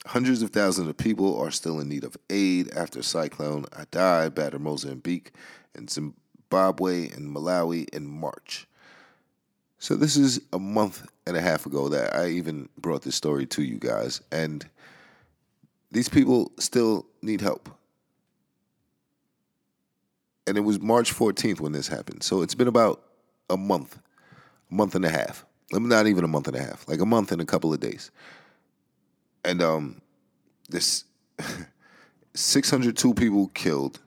Hundreds 0.07 0.41
of 0.41 0.49
thousands 0.49 0.87
of 0.87 0.97
people 0.97 1.39
are 1.39 1.51
still 1.51 1.79
in 1.79 1.87
need 1.89 2.03
of 2.03 2.17
aid 2.29 2.71
after 2.73 3.03
Cyclone 3.03 3.65
Idai 3.65 4.33
battered 4.33 4.61
Mozambique 4.61 5.31
and 5.75 5.89
Zimbabwe 5.89 7.09
and 7.09 7.35
Malawi 7.35 7.87
in 7.89 8.07
March. 8.07 8.67
So 9.77 9.95
this 9.95 10.17
is 10.17 10.41
a 10.53 10.59
month 10.59 11.07
and 11.25 11.37
a 11.37 11.41
half 11.41 11.65
ago 11.65 11.89
that 11.89 12.15
I 12.15 12.29
even 12.29 12.69
brought 12.77 13.03
this 13.03 13.15
story 13.15 13.45
to 13.47 13.63
you 13.63 13.77
guys, 13.77 14.21
and 14.31 14.67
these 15.91 16.09
people 16.09 16.51
still 16.57 17.05
need 17.21 17.41
help. 17.41 17.69
and 20.47 20.57
it 20.57 20.61
was 20.61 20.81
March 20.81 21.13
14th 21.13 21.61
when 21.61 21.71
this 21.71 21.87
happened. 21.87 22.23
So 22.23 22.41
it's 22.41 22.55
been 22.55 22.67
about 22.67 23.01
a 23.49 23.55
month, 23.57 23.97
a 24.69 24.73
month 24.73 24.95
and 24.95 25.05
a 25.05 25.09
half. 25.09 25.45
Not 25.71 26.07
even 26.07 26.25
a 26.25 26.27
month 26.27 26.47
and 26.47 26.57
a 26.57 26.61
half, 26.61 26.85
like 26.89 26.99
a 26.99 27.05
month 27.05 27.31
and 27.31 27.41
a 27.41 27.45
couple 27.45 27.73
of 27.73 27.79
days. 27.79 28.11
And 29.43 29.61
um, 29.61 30.01
this 30.69 31.03
602 32.33 33.13
people 33.13 33.49
killed, 33.49 33.99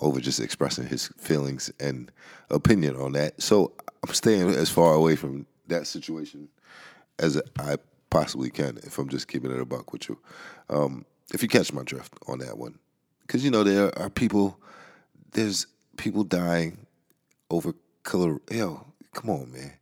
over 0.00 0.20
just 0.20 0.38
expressing 0.38 0.86
his 0.86 1.08
feelings 1.16 1.72
and 1.80 2.12
opinion 2.50 2.94
on 2.96 3.12
that. 3.12 3.40
So 3.40 3.72
I'm 4.06 4.12
staying 4.12 4.50
as 4.50 4.68
far 4.68 4.92
away 4.92 5.16
from 5.16 5.46
that 5.68 5.86
situation 5.86 6.50
as 7.18 7.40
I 7.58 7.76
possibly 8.10 8.50
can 8.50 8.80
if 8.82 8.98
I'm 8.98 9.08
just 9.08 9.28
keeping 9.28 9.50
it 9.50 9.60
a 9.60 9.64
buck 9.64 9.94
with 9.94 10.10
you. 10.10 10.18
Um, 10.68 11.06
if 11.32 11.42
you 11.42 11.48
catch 11.48 11.72
my 11.72 11.84
drift 11.84 12.12
on 12.26 12.40
that 12.40 12.58
one, 12.58 12.78
because 13.22 13.42
you 13.46 13.50
know 13.50 13.64
there 13.64 13.98
are 13.98 14.10
people, 14.10 14.60
there's 15.32 15.66
people 15.96 16.22
dying 16.22 16.86
over 17.48 17.72
color. 18.02 18.40
Yo, 18.50 18.84
come 19.12 19.30
on, 19.30 19.52
man. 19.52 19.72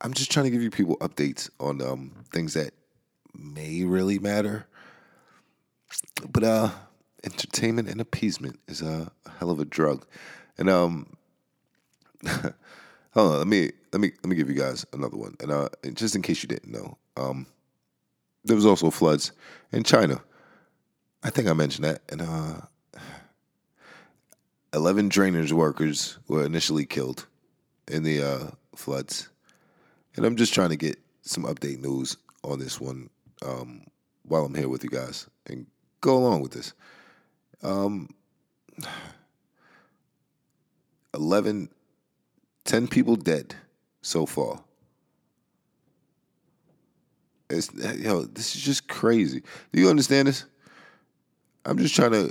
I'm 0.00 0.12
just 0.12 0.30
trying 0.30 0.44
to 0.44 0.50
give 0.50 0.62
you 0.62 0.70
people 0.70 0.96
updates 0.98 1.50
on 1.58 1.82
um, 1.82 2.12
things 2.32 2.54
that 2.54 2.72
may 3.34 3.84
really 3.84 4.18
matter. 4.18 4.66
But 6.28 6.44
uh, 6.44 6.70
entertainment 7.24 7.88
and 7.88 8.00
appeasement 8.00 8.60
is 8.68 8.82
a, 8.82 9.10
a 9.26 9.30
hell 9.38 9.50
of 9.50 9.58
a 9.58 9.64
drug. 9.64 10.06
And 10.56 10.70
um, 10.70 11.16
hold 12.26 12.52
on, 13.32 13.38
let 13.38 13.46
me 13.46 13.70
let 13.92 14.00
me 14.00 14.12
let 14.22 14.26
me 14.26 14.36
give 14.36 14.48
you 14.48 14.56
guys 14.56 14.86
another 14.92 15.16
one. 15.16 15.36
And 15.40 15.50
uh, 15.50 15.68
just 15.94 16.14
in 16.14 16.22
case 16.22 16.42
you 16.42 16.48
didn't 16.48 16.70
know, 16.70 16.96
um, 17.16 17.46
there 18.44 18.56
was 18.56 18.66
also 18.66 18.90
floods 18.90 19.32
in 19.72 19.82
China. 19.84 20.20
I 21.22 21.30
think 21.30 21.48
I 21.48 21.52
mentioned 21.52 21.84
that. 21.84 22.02
And 22.08 22.22
uh, 22.22 23.00
eleven 24.72 25.08
drainage 25.08 25.52
workers 25.52 26.18
were 26.28 26.44
initially 26.44 26.86
killed 26.86 27.26
in 27.90 28.02
the 28.02 28.22
uh, 28.22 28.50
floods. 28.74 29.28
And 30.16 30.24
I'm 30.24 30.36
just 30.36 30.54
trying 30.54 30.70
to 30.70 30.76
get 30.76 30.98
some 31.22 31.44
update 31.44 31.80
news 31.80 32.16
on 32.44 32.58
this 32.58 32.80
one 32.80 33.10
um, 33.44 33.86
while 34.22 34.44
I'm 34.44 34.54
here 34.54 34.68
with 34.68 34.84
you 34.84 34.90
guys 34.90 35.28
and 35.46 35.66
go 36.00 36.16
along 36.16 36.42
with 36.42 36.52
this. 36.52 36.72
Um, 37.62 38.10
11, 41.14 41.70
10 42.64 42.88
people 42.88 43.16
dead 43.16 43.54
so 44.02 44.26
far. 44.26 44.62
It's, 47.50 47.72
yo, 47.72 48.24
this 48.24 48.54
is 48.54 48.62
just 48.62 48.88
crazy. 48.88 49.42
Do 49.72 49.80
you 49.80 49.88
understand 49.88 50.28
this? 50.28 50.44
I'm 51.64 51.78
just 51.78 51.94
trying 51.94 52.12
to 52.12 52.30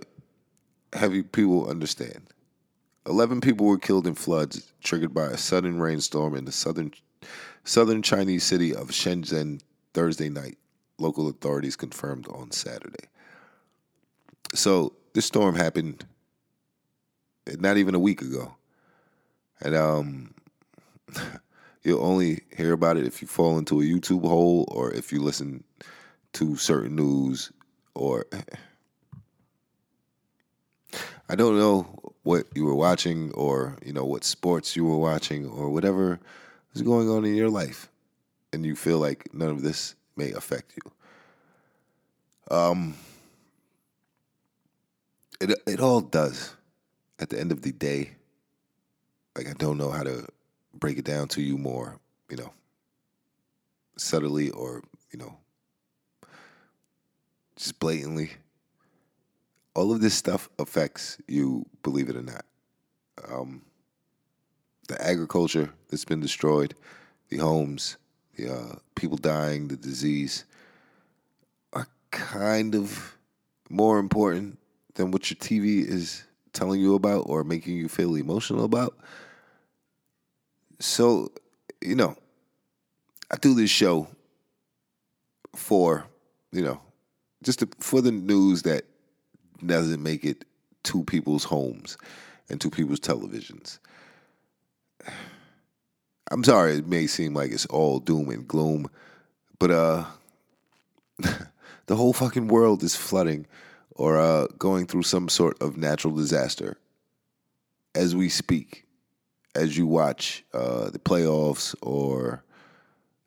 have 0.93 1.13
you 1.13 1.23
people 1.23 1.69
understand. 1.69 2.21
11 3.07 3.41
people 3.41 3.65
were 3.65 3.77
killed 3.77 4.05
in 4.05 4.15
floods 4.15 4.73
triggered 4.83 5.13
by 5.13 5.27
a 5.27 5.37
sudden 5.37 5.79
rainstorm 5.79 6.35
in 6.35 6.45
the 6.45 6.51
southern 6.51 6.91
southern 7.63 8.01
Chinese 8.01 8.43
city 8.43 8.75
of 8.75 8.89
Shenzhen 8.89 9.61
Thursday 9.93 10.29
night, 10.29 10.57
local 10.97 11.27
authorities 11.27 11.75
confirmed 11.75 12.27
on 12.27 12.51
Saturday. 12.51 13.07
So 14.53 14.93
this 15.13 15.25
storm 15.25 15.55
happened 15.55 16.05
not 17.59 17.77
even 17.77 17.95
a 17.95 17.99
week 17.99 18.21
ago. 18.21 18.55
And 19.61 19.75
um, 19.75 20.33
you'll 21.83 22.03
only 22.03 22.41
hear 22.55 22.73
about 22.73 22.97
it 22.97 23.07
if 23.07 23.21
you 23.21 23.27
fall 23.27 23.57
into 23.57 23.81
a 23.81 23.83
YouTube 23.83 24.27
hole 24.27 24.65
or 24.69 24.93
if 24.93 25.11
you 25.11 25.21
listen 25.21 25.63
to 26.33 26.55
certain 26.57 26.95
news 26.95 27.51
or 27.95 28.25
I 31.29 31.35
don't 31.35 31.57
know 31.57 32.06
what 32.27 32.45
you 32.53 32.65
were 32.65 32.75
watching 32.75 33.31
or 33.31 33.77
you 33.85 33.93
know 33.93 34.03
what 34.03 34.25
sports 34.25 34.75
you 34.75 34.83
were 34.83 34.97
watching 34.97 35.47
or 35.47 35.69
whatever 35.69 36.19
is 36.73 36.81
going 36.81 37.09
on 37.09 37.23
in 37.23 37.33
your 37.35 37.49
life 37.49 37.89
and 38.51 38.65
you 38.65 38.75
feel 38.75 38.99
like 38.99 39.33
none 39.33 39.49
of 39.49 39.61
this 39.61 39.95
may 40.17 40.33
affect 40.33 40.73
you. 40.77 40.91
Um 42.57 42.95
it 45.39 45.57
it 45.65 45.79
all 45.79 46.01
does. 46.01 46.53
At 47.17 47.29
the 47.29 47.39
end 47.39 47.51
of 47.53 47.61
the 47.61 47.71
day, 47.71 48.11
like 49.35 49.47
I 49.47 49.53
don't 49.53 49.77
know 49.77 49.89
how 49.89 50.03
to 50.03 50.27
break 50.73 50.97
it 50.97 51.05
down 51.05 51.29
to 51.29 51.41
you 51.41 51.57
more, 51.57 51.97
you 52.29 52.35
know, 52.35 52.51
subtly 53.95 54.49
or, 54.51 54.83
you 55.11 55.17
know, 55.17 55.37
just 57.55 57.79
blatantly. 57.79 58.31
All 59.77 59.91
of 59.91 60.01
this 60.01 60.15
stuff 60.15 60.49
affects 60.57 61.19
you, 61.27 61.63
believe 61.83 62.09
it 62.09 62.15
or 62.15 62.23
not. 62.23 62.45
Um, 63.29 63.61
the 64.87 64.99
agriculture 64.99 65.71
that's 65.87 66.03
been 66.03 66.19
destroyed, 66.19 66.73
the 67.29 67.37
homes, 67.37 67.97
the 68.37 68.51
uh, 68.51 68.75
people 68.95 69.17
dying, 69.17 69.67
the 69.67 69.77
disease 69.77 70.45
are 71.73 71.85
kind 72.09 72.73
of 72.73 73.19
more 73.69 73.99
important 73.99 74.57
than 74.95 75.11
what 75.11 75.29
your 75.29 75.37
TV 75.37 75.87
is 75.87 76.23
telling 76.53 76.81
you 76.81 76.95
about 76.95 77.25
or 77.27 77.43
making 77.43 77.75
you 77.77 77.87
feel 77.87 78.15
emotional 78.15 78.65
about. 78.65 78.97
So, 80.79 81.31
you 81.81 81.93
know, 81.93 82.17
I 83.29 83.35
do 83.35 83.53
this 83.53 83.69
show 83.69 84.07
for, 85.55 86.07
you 86.51 86.63
know, 86.63 86.81
just 87.43 87.59
to, 87.59 87.69
for 87.77 88.01
the 88.01 88.11
news 88.11 88.63
that 88.63 88.86
doesn't 89.65 90.01
make 90.01 90.23
it 90.23 90.45
to 90.83 91.03
people's 91.03 91.45
homes 91.45 91.97
and 92.49 92.59
to 92.61 92.69
people's 92.69 92.99
televisions. 92.99 93.79
I'm 96.29 96.43
sorry, 96.43 96.73
it 96.73 96.87
may 96.87 97.07
seem 97.07 97.33
like 97.33 97.51
it's 97.51 97.65
all 97.67 97.99
doom 97.99 98.29
and 98.29 98.45
gloom, 98.47 98.89
but 99.59 99.71
uh 99.71 100.05
the 101.87 101.95
whole 101.95 102.13
fucking 102.13 102.47
world 102.47 102.83
is 102.83 102.95
flooding 102.95 103.47
or 103.91 104.19
uh, 104.19 104.47
going 104.59 104.85
through 104.85 105.03
some 105.03 105.27
sort 105.27 105.61
of 105.61 105.77
natural 105.77 106.15
disaster 106.15 106.77
as 107.95 108.15
we 108.15 108.29
speak, 108.29 108.85
as 109.55 109.75
you 109.75 109.87
watch 109.87 110.45
uh, 110.53 110.89
the 110.91 110.99
playoffs 110.99 111.73
or 111.81 112.43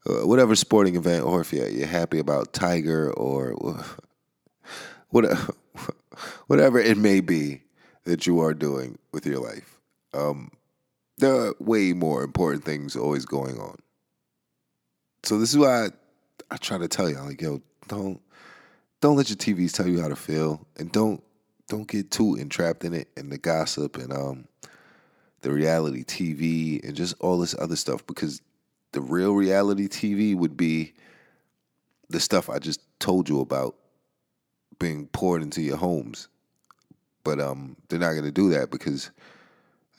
uh, 0.09 0.27
whatever 0.27 0.55
sporting 0.55 0.95
event, 0.95 1.25
or 1.25 1.41
if 1.41 1.53
you're, 1.53 1.69
you're 1.69 1.87
happy 1.87 2.19
about 2.19 2.53
Tiger 2.53 3.13
or 3.13 3.53
whatever, 5.09 5.55
whatever 6.47 6.79
it 6.79 6.97
may 6.97 7.21
be 7.21 7.63
that 8.05 8.27
you 8.27 8.41
are 8.41 8.55
doing 8.55 8.99
with 9.13 9.27
your 9.27 9.41
life. 9.41 9.79
Um, 10.13 10.51
there 11.19 11.35
are 11.35 11.55
way 11.61 11.93
more 11.93 12.23
important 12.23 12.65
things 12.65 12.97
always 12.97 13.25
going 13.25 13.59
on. 13.59 13.77
So 15.23 15.39
this 15.39 15.51
is 15.51 15.59
why 15.59 15.87
I, 15.87 15.89
I 16.51 16.57
try 16.57 16.79
to 16.79 16.89
tell 16.89 17.09
you, 17.09 17.21
like, 17.21 17.41
yo, 17.41 17.61
don't 17.89 18.21
don't 19.01 19.17
let 19.17 19.31
your 19.31 19.37
TVs 19.37 19.73
tell 19.73 19.89
you 19.89 20.01
how 20.01 20.09
to 20.09 20.17
feel, 20.17 20.67
and 20.79 20.91
don't 20.93 21.23
don't 21.69 21.87
get 21.87 22.11
too 22.11 22.37
entrapped 22.37 22.85
in 22.85 22.95
it 22.95 23.09
and 23.17 23.31
the 23.31 23.39
gossip 23.39 23.97
and 23.97 24.13
um 24.13 24.49
the 25.43 25.51
reality 25.51 26.05
TV 26.05 26.87
and 26.87 26.95
just 26.97 27.15
all 27.21 27.39
this 27.39 27.55
other 27.59 27.77
stuff 27.77 28.07
because 28.07 28.43
the 28.93 29.01
real 29.01 29.35
reality 29.35 29.89
TV 29.89 30.37
would 30.37 30.57
be 30.57 30.93
the 32.11 32.21
stuff 32.21 32.51
I 32.51 32.59
just 32.59 32.81
told 32.99 33.29
you 33.29 33.41
about 33.41 33.77
being 34.81 35.07
poured 35.07 35.43
into 35.43 35.63
your 35.63 35.77
homes. 35.77 36.27
But 37.23 37.39
um, 37.39 37.77
they're 37.89 38.01
not 38.01 38.13
going 38.13 38.25
to 38.25 38.33
do 38.33 38.49
that 38.51 38.73
because 38.73 39.13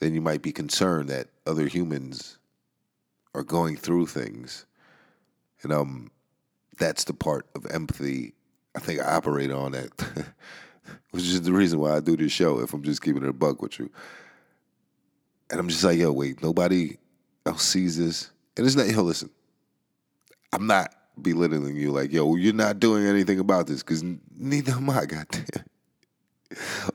then 0.00 0.12
you 0.12 0.20
might 0.20 0.42
be 0.42 0.52
concerned 0.52 1.08
that 1.08 1.28
other 1.46 1.66
humans 1.66 2.36
are 3.34 3.44
going 3.44 3.76
through 3.76 4.08
things. 4.08 4.66
And 5.62 5.72
um, 5.72 6.10
that's 6.78 7.04
the 7.04 7.14
part 7.14 7.46
of 7.54 7.64
empathy 7.70 8.34
I 8.74 8.78
think 8.78 9.00
I 9.00 9.14
operate 9.16 9.50
on 9.50 9.72
that, 9.72 9.90
which 11.10 11.24
is 11.24 11.42
the 11.42 11.52
reason 11.52 11.78
why 11.78 11.96
I 11.96 12.00
do 12.00 12.16
this 12.16 12.32
show, 12.32 12.60
if 12.60 12.72
I'm 12.72 12.82
just 12.82 13.02
keeping 13.02 13.22
it 13.22 13.28
a 13.28 13.32
buck 13.32 13.60
with 13.60 13.78
you. 13.78 13.90
And 15.50 15.60
I'm 15.60 15.68
just 15.68 15.84
like, 15.84 15.98
yo, 15.98 16.12
wait, 16.12 16.42
nobody 16.42 16.96
else 17.44 17.62
sees 17.62 17.98
this. 17.98 18.30
And 18.56 18.66
it's 18.66 18.76
not, 18.76 18.88
yo, 18.88 19.02
listen, 19.02 19.30
I'm 20.52 20.66
not 20.66 20.94
belittling 21.20 21.76
you 21.76 21.90
like, 21.90 22.12
yo, 22.12 22.36
you're 22.36 22.54
not 22.54 22.80
doing 22.80 23.06
anything 23.06 23.38
about 23.38 23.66
this 23.66 23.82
because 23.82 24.02
neither 24.36 24.72
am 24.72 24.90
I, 24.90 25.06
goddamn. 25.06 25.64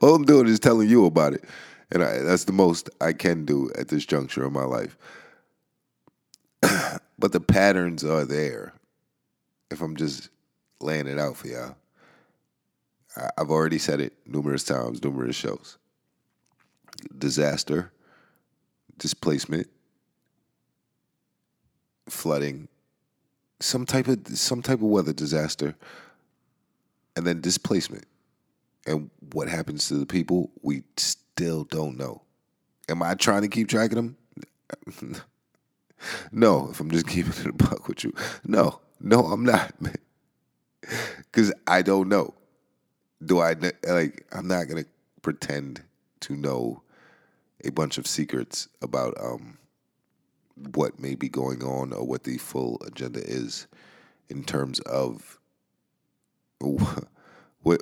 All 0.02 0.16
I'm 0.16 0.26
doing 0.26 0.48
is 0.48 0.60
telling 0.60 0.90
you 0.90 1.06
about 1.06 1.34
it. 1.34 1.44
And 1.92 2.04
I, 2.04 2.20
that's 2.20 2.44
the 2.44 2.52
most 2.52 2.90
I 3.00 3.14
can 3.14 3.46
do 3.46 3.72
at 3.78 3.88
this 3.88 4.06
juncture 4.06 4.44
of 4.44 4.52
my 4.52 4.66
life. 4.66 4.98
but 7.20 7.32
the 7.32 7.40
patterns 7.40 8.04
are 8.04 8.26
there. 8.26 8.74
If 9.72 9.82
I'm 9.82 9.96
just 9.96 10.30
laying 10.80 11.08
it 11.08 11.20
out 11.20 11.38
for 11.38 11.48
y'all, 11.48 11.76
I, 13.16 13.30
I've 13.38 13.50
already 13.50 13.80
said 13.80 14.00
it 14.00 14.14
numerous 14.26 14.64
times, 14.64 15.04
numerous 15.04 15.36
shows. 15.36 15.78
Disaster, 17.18 17.92
displacement, 18.98 19.68
flooding, 22.10 22.68
some 23.60 23.86
type 23.86 24.08
of 24.08 24.28
some 24.38 24.62
type 24.62 24.80
of 24.80 24.88
weather 24.88 25.14
disaster, 25.14 25.76
and 27.16 27.26
then 27.26 27.42
displacement. 27.42 28.06
And 28.86 29.10
what 29.34 29.50
happens 29.50 29.88
to 29.90 29.96
the 29.96 30.06
people, 30.06 30.50
we 30.62 30.84
still 30.96 31.66
don't 31.66 31.98
know. 31.98 32.22
Am 32.88 33.04
I 33.04 33.16
trying 33.16 33.42
to 33.42 33.50
keep 33.50 33.68
track 33.68 33.92
of 33.92 33.96
them? 33.96 34.18
no, 36.32 36.70
if 36.72 36.80
I'm 36.80 36.92
just 36.92 37.08
keeping 37.08 37.34
it 37.34 37.48
a 37.48 37.54
buck 37.54 37.88
with 37.88 38.04
you. 38.04 38.14
No, 38.46 38.80
no, 39.02 39.26
I'm 39.26 39.44
not. 39.44 39.74
Because 41.32 41.54
I 41.66 41.82
don't 41.82 42.08
know. 42.08 42.34
Do 43.26 43.40
I, 43.40 43.56
like, 43.88 44.26
I'm 44.32 44.48
not 44.48 44.68
going 44.68 44.84
to 44.84 44.90
pretend 45.22 45.82
to 46.22 46.36
know 46.36 46.82
a 47.66 47.72
bunch 47.72 47.98
of 47.98 48.08
secrets 48.08 48.70
about 48.82 49.16
um, 49.20 49.58
what 50.74 51.00
may 51.00 51.16
be 51.16 51.30
going 51.30 51.64
on 51.64 51.94
or 51.94 52.06
what 52.06 52.24
the 52.24 52.38
full 52.38 52.82
agenda 52.86 53.20
is 53.24 53.68
in 54.30 54.44
terms 54.44 54.80
of 54.82 55.40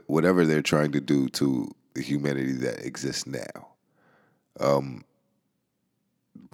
whatever 0.08 0.46
they're 0.46 0.62
trying 0.62 0.92
to 0.92 1.02
do 1.02 1.30
to 1.30 1.74
the 1.94 2.02
humanity 2.02 2.54
that 2.54 2.86
exists 2.86 3.26
now. 3.26 3.68
Um, 4.60 5.04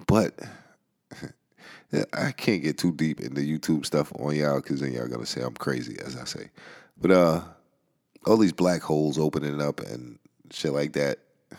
but 0.06 0.38
I 2.12 2.32
can't 2.32 2.62
get 2.62 2.78
too 2.78 2.92
deep 2.92 3.20
into 3.20 3.40
YouTube 3.40 3.84
stuff 3.86 4.12
on 4.18 4.34
y'all 4.34 4.60
because 4.60 4.80
then 4.80 4.92
y'all 4.92 5.08
gonna 5.08 5.26
say 5.26 5.42
I'm 5.42 5.54
crazy, 5.54 5.98
as 6.04 6.16
I 6.16 6.24
say. 6.24 6.50
But 7.00 7.10
uh, 7.10 7.40
all 8.26 8.36
these 8.36 8.52
black 8.52 8.82
holes 8.82 9.18
opening 9.18 9.60
up 9.60 9.80
and 9.80 10.18
shit 10.50 10.72
like 10.72 10.92
that. 10.94 11.18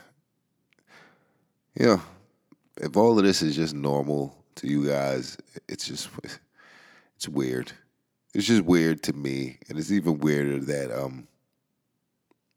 You 1.76 1.88
know, 1.88 2.02
if 2.78 2.96
all 2.96 3.18
of 3.18 3.26
this 3.26 3.42
is 3.42 3.56
just 3.56 3.74
normal 3.74 4.43
to 4.56 4.68
you 4.68 4.88
guys, 4.88 5.38
it's 5.68 5.88
just 5.88 6.10
it's 7.16 7.28
weird. 7.28 7.72
It's 8.34 8.48
just 8.48 8.64
weird 8.64 9.04
to 9.04 9.14
me, 9.14 9.58
and 9.70 9.78
it's 9.78 9.92
even 9.92 10.20
weirder 10.20 10.60
that 10.60 10.92
um 10.92 11.28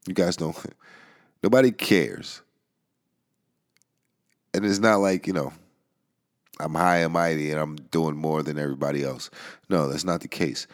you 0.07 0.13
guys 0.13 0.35
don't 0.35 0.57
nobody 1.43 1.71
cares. 1.71 2.41
And 4.53 4.65
it's 4.65 4.79
not 4.79 4.97
like, 4.97 5.27
you 5.27 5.33
know, 5.33 5.53
I'm 6.59 6.73
high 6.73 6.97
and 6.97 7.13
mighty 7.13 7.51
and 7.51 7.59
I'm 7.59 7.75
doing 7.75 8.15
more 8.15 8.41
than 8.41 8.57
everybody 8.57 9.03
else. 9.03 9.29
No, 9.69 9.87
that's 9.87 10.03
not 10.03 10.21
the 10.21 10.27
case. 10.27 10.65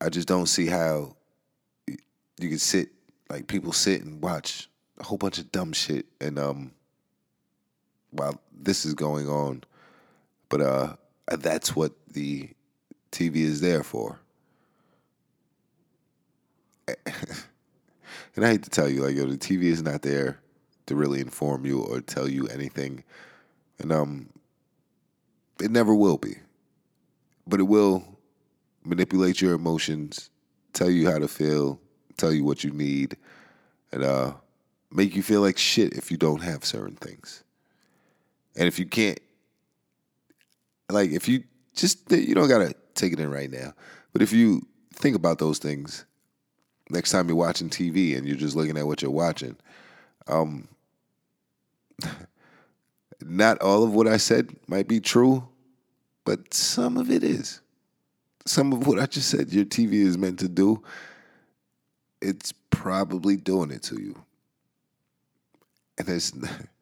I 0.00 0.10
just 0.10 0.28
don't 0.28 0.46
see 0.46 0.66
how 0.66 1.16
you 1.86 2.48
can 2.48 2.58
sit 2.58 2.90
like 3.30 3.46
people 3.46 3.72
sit 3.72 4.02
and 4.02 4.20
watch 4.20 4.68
a 4.98 5.04
whole 5.04 5.18
bunch 5.18 5.38
of 5.38 5.50
dumb 5.50 5.72
shit 5.72 6.06
and 6.20 6.38
um 6.38 6.72
while 8.10 8.40
this 8.52 8.84
is 8.84 8.94
going 8.94 9.28
on 9.28 9.62
but 10.54 10.60
uh, 10.60 10.94
that's 11.38 11.74
what 11.74 11.90
the 12.12 12.48
TV 13.10 13.38
is 13.38 13.60
there 13.60 13.82
for. 13.82 14.20
and 16.86 18.44
I 18.44 18.50
hate 18.50 18.62
to 18.62 18.70
tell 18.70 18.88
you, 18.88 19.02
like, 19.02 19.16
yo, 19.16 19.26
the 19.26 19.36
TV 19.36 19.64
is 19.64 19.82
not 19.82 20.02
there 20.02 20.38
to 20.86 20.94
really 20.94 21.18
inform 21.18 21.66
you 21.66 21.80
or 21.80 22.00
tell 22.00 22.28
you 22.28 22.46
anything, 22.46 23.02
and 23.80 23.90
um, 23.90 24.28
it 25.60 25.72
never 25.72 25.92
will 25.92 26.18
be. 26.18 26.36
But 27.48 27.58
it 27.58 27.64
will 27.64 28.04
manipulate 28.84 29.40
your 29.40 29.54
emotions, 29.54 30.30
tell 30.72 30.88
you 30.88 31.10
how 31.10 31.18
to 31.18 31.26
feel, 31.26 31.80
tell 32.16 32.32
you 32.32 32.44
what 32.44 32.62
you 32.62 32.70
need, 32.70 33.16
and 33.90 34.04
uh, 34.04 34.34
make 34.92 35.16
you 35.16 35.22
feel 35.24 35.40
like 35.40 35.58
shit 35.58 35.94
if 35.94 36.12
you 36.12 36.16
don't 36.16 36.44
have 36.44 36.64
certain 36.64 36.94
things. 36.94 37.42
And 38.54 38.68
if 38.68 38.78
you 38.78 38.86
can't 38.86 39.18
like 40.90 41.10
if 41.10 41.28
you 41.28 41.44
just 41.74 42.10
you 42.10 42.34
don't 42.34 42.48
gotta 42.48 42.74
take 42.94 43.12
it 43.12 43.20
in 43.20 43.30
right 43.30 43.50
now, 43.50 43.72
but 44.12 44.22
if 44.22 44.32
you 44.32 44.66
think 44.92 45.16
about 45.16 45.38
those 45.38 45.58
things 45.58 46.04
next 46.90 47.10
time 47.10 47.28
you're 47.28 47.36
watching 47.36 47.70
TV 47.70 48.16
and 48.16 48.26
you're 48.26 48.36
just 48.36 48.56
looking 48.56 48.76
at 48.76 48.86
what 48.86 49.02
you're 49.02 49.10
watching, 49.10 49.56
um, 50.26 50.68
not 53.22 53.60
all 53.60 53.82
of 53.82 53.94
what 53.94 54.06
I 54.06 54.16
said 54.16 54.54
might 54.68 54.88
be 54.88 55.00
true, 55.00 55.46
but 56.24 56.52
some 56.52 56.96
of 56.96 57.10
it 57.10 57.22
is. 57.22 57.60
Some 58.46 58.72
of 58.72 58.86
what 58.86 58.98
I 58.98 59.06
just 59.06 59.30
said 59.30 59.52
your 59.52 59.64
TV 59.64 59.94
is 59.94 60.18
meant 60.18 60.38
to 60.40 60.48
do, 60.48 60.82
it's 62.20 62.52
probably 62.70 63.36
doing 63.36 63.70
it 63.70 63.82
to 63.84 64.00
you. 64.00 64.22
And 65.98 66.08
it's 66.08 66.32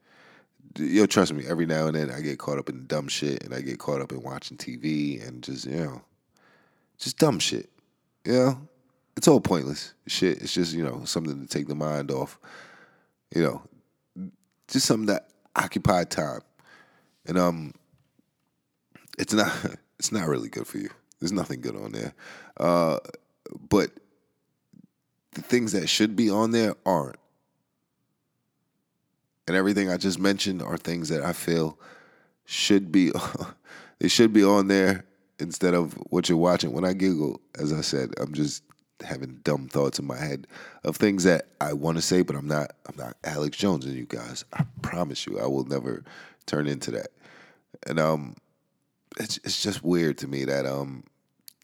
yo, 0.79 1.07
trust 1.07 1.33
me, 1.33 1.45
every 1.47 1.67
now 1.67 1.87
and 1.87 1.97
then 1.97 2.11
I 2.11 2.21
get 2.21 2.39
caught 2.39 2.59
up 2.59 2.69
in 2.69 2.87
dumb 2.87 3.09
shit 3.09 3.43
and 3.43 3.55
I 3.55 3.61
get 3.61 3.79
caught 3.79 4.01
up 4.01 4.13
in 4.13 4.23
watching 4.23 4.57
TV 4.57 5.27
and 5.27 5.43
just, 5.43 5.67
you 5.67 5.77
know, 5.77 6.03
just 6.99 7.19
dumb 7.19 7.39
shit. 7.39 7.71
You 8.25 8.33
know? 8.33 8.69
It's 9.17 9.29
all 9.29 9.41
pointless 9.41 9.95
shit. 10.07 10.41
It's 10.41 10.55
just, 10.55 10.73
you 10.73 10.83
know, 10.83 11.05
something 11.05 11.41
to 11.41 11.47
take 11.47 11.69
the 11.69 11.75
mind 11.75 12.11
off. 12.11 12.39
You 13.35 13.43
know, 13.43 14.31
just 14.69 14.87
something 14.87 15.07
that 15.07 15.29
occupy 15.57 16.05
time. 16.05 16.41
And 17.27 17.39
um 17.39 17.75
it's 19.19 19.33
not 19.33 19.53
it's 19.99 20.13
not 20.13 20.29
really 20.29 20.49
good 20.49 20.67
for 20.67 20.79
you. 20.79 20.91
There's 21.21 21.33
nothing 21.33 21.61
good 21.61 21.77
on 21.77 21.93
there. 21.93 22.15
Uh 22.57 22.99
but 23.69 23.91
the 25.33 25.43
things 25.43 25.73
that 25.73 25.89
should 25.89 26.17
be 26.17 26.31
on 26.31 26.51
there 26.51 26.75
aren't 26.85 27.17
and 29.47 29.57
everything 29.57 29.91
I 29.91 29.97
just 29.97 30.19
mentioned 30.19 30.63
are 30.63 30.77
things 30.77 31.09
that 31.09 31.23
I 31.23 31.33
feel 31.33 31.79
should 32.45 32.93
be 32.93 33.13
they 33.99 34.09
should 34.09 34.33
be 34.33 34.45
on 34.45 34.69
there 34.69 35.05
instead 35.39 35.75
of 35.75 35.95
what 36.11 36.29
you're 36.29 36.39
watching. 36.39 36.73
When 36.73 36.85
I 36.85 36.93
giggle, 36.93 37.41
as 37.59 37.73
I 37.73 37.81
said, 37.81 38.13
I'm 38.19 38.33
just 38.33 38.63
having 39.05 39.41
dumb 39.43 39.69
thoughts 39.69 39.99
in 39.99 40.07
my 40.07 40.17
head 40.17 40.47
of 40.85 40.97
things 40.97 41.25
that 41.25 41.47
I 41.61 41.73
want 41.73 41.99
to 41.99 42.03
say, 42.03 42.23
but 42.23 42.37
I'm 42.37 42.47
not. 42.47 42.73
I'm 42.87 42.97
not 42.97 43.17
Alex 43.25 43.57
Jones 43.57 43.85
and 43.85 43.95
you 43.95 44.07
guys. 44.07 44.45
I 44.53 44.65
promise 44.83 45.27
you, 45.27 45.41
I 45.41 45.47
will 45.47 45.65
never 45.65 46.05
turn 46.47 46.67
into 46.67 46.91
that. 46.93 47.09
And 47.87 47.99
um, 47.99 48.37
it's 49.19 49.39
it's 49.39 49.63
just 49.63 49.83
weird 49.83 50.19
to 50.19 50.29
me 50.29 50.45
that 50.45 50.67
um, 50.67 51.05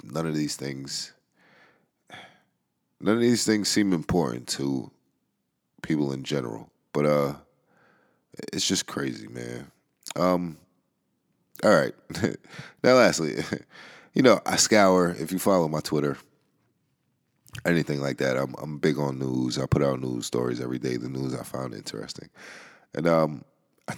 none 0.03 0.27
of 0.27 0.35
these 0.35 0.57
things, 0.57 1.13
none 3.01 3.15
of 3.15 3.21
these 3.21 3.45
things 3.45 3.69
seem 3.69 3.93
important 3.93 4.49
to 4.49 4.91
people 5.83 6.13
in 6.13 6.25
general. 6.25 6.71
But 6.93 7.07
uh, 7.07 7.35
it's 8.53 8.67
just 8.67 8.87
crazy, 8.87 9.29
man. 9.29 9.71
Um, 10.17 10.59
all 11.65 11.75
right. 11.75 11.95
now, 12.83 12.95
lastly, 12.95 13.43
you 14.15 14.23
know, 14.23 14.41
I 14.47 14.57
scour. 14.57 15.15
If 15.19 15.33
you 15.33 15.39
follow 15.39 15.69
my 15.69 15.81
Twitter, 15.81 16.17
anything 17.65 18.01
like 18.01 18.19
that, 18.19 18.37
I'm 18.37 18.55
I'm 18.61 18.79
big 18.79 18.99
on 18.99 19.19
news. 19.19 19.59
I 19.59 19.67
put 19.67 19.83
out 19.83 20.01
news 20.01 20.27
stories 20.27 20.61
every 20.61 20.79
day. 20.79 20.97
The 20.97 21.09
news 21.09 21.35
I 21.35 21.43
found 21.43 21.75
interesting, 21.75 22.29
and 22.95 23.07
um, 23.07 23.45
I 23.89 23.95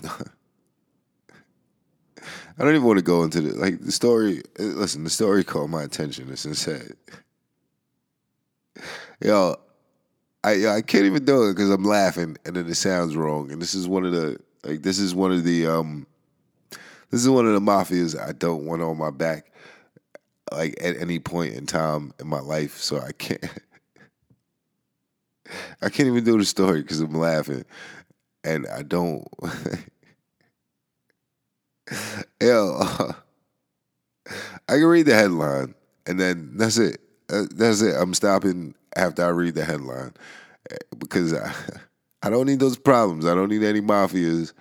don't 2.58 2.74
even 2.74 2.84
want 2.84 2.98
to 2.98 3.04
go 3.04 3.22
into 3.24 3.40
the 3.40 3.56
like 3.58 3.80
the 3.80 3.92
story. 3.92 4.42
Listen, 4.58 5.04
the 5.04 5.10
story 5.10 5.44
caught 5.44 5.68
my 5.68 5.82
attention. 5.82 6.30
It's 6.30 6.46
insane. 6.46 6.94
Yo, 9.20 9.56
I 10.42 10.66
I 10.68 10.82
can't 10.82 11.04
even 11.04 11.24
do 11.24 11.44
it 11.48 11.54
because 11.54 11.70
I'm 11.70 11.84
laughing 11.84 12.36
and 12.44 12.56
then 12.56 12.66
it 12.66 12.74
sounds 12.74 13.16
wrong. 13.16 13.50
And 13.50 13.60
this 13.60 13.74
is 13.74 13.86
one 13.88 14.04
of 14.04 14.12
the 14.12 14.38
like 14.64 14.82
this 14.82 14.98
is 14.98 15.14
one 15.14 15.32
of 15.32 15.44
the 15.44 15.66
um 15.66 16.06
this 17.10 17.20
is 17.20 17.28
one 17.28 17.46
of 17.46 17.54
the 17.54 17.60
mafias 17.60 18.18
I 18.18 18.32
don't 18.32 18.64
want 18.66 18.82
on 18.82 18.96
my 18.96 19.10
back 19.10 19.52
like 20.52 20.74
at 20.82 20.96
any 20.96 21.18
point 21.18 21.54
in 21.54 21.66
time 21.66 22.12
in 22.18 22.26
my 22.26 22.40
life. 22.40 22.78
So 22.78 23.00
I 23.00 23.12
can't 23.12 23.44
I 25.82 25.88
can't 25.88 26.08
even 26.08 26.24
do 26.24 26.38
the 26.38 26.44
story 26.44 26.82
because 26.82 27.00
I'm 27.00 27.14
laughing 27.14 27.64
and 28.44 28.66
I 28.66 28.82
don't 28.82 29.26
Yo, 32.40 32.80
I 34.68 34.74
can 34.74 34.84
read 34.84 35.06
the 35.06 35.14
headline 35.14 35.74
and 36.06 36.18
then 36.18 36.52
that's 36.56 36.78
it. 36.78 37.00
That's 37.30 37.80
it. 37.80 37.94
I'm 37.96 38.14
stopping 38.14 38.74
after 38.96 39.24
I 39.24 39.28
read 39.28 39.54
the 39.54 39.64
headline 39.64 40.14
because 40.98 41.32
I, 41.32 41.54
I 42.22 42.30
don't 42.30 42.46
need 42.46 42.60
those 42.60 42.76
problems. 42.76 43.24
I 43.24 43.34
don't 43.34 43.48
need 43.48 43.62
any 43.62 43.80
mafias 43.80 44.52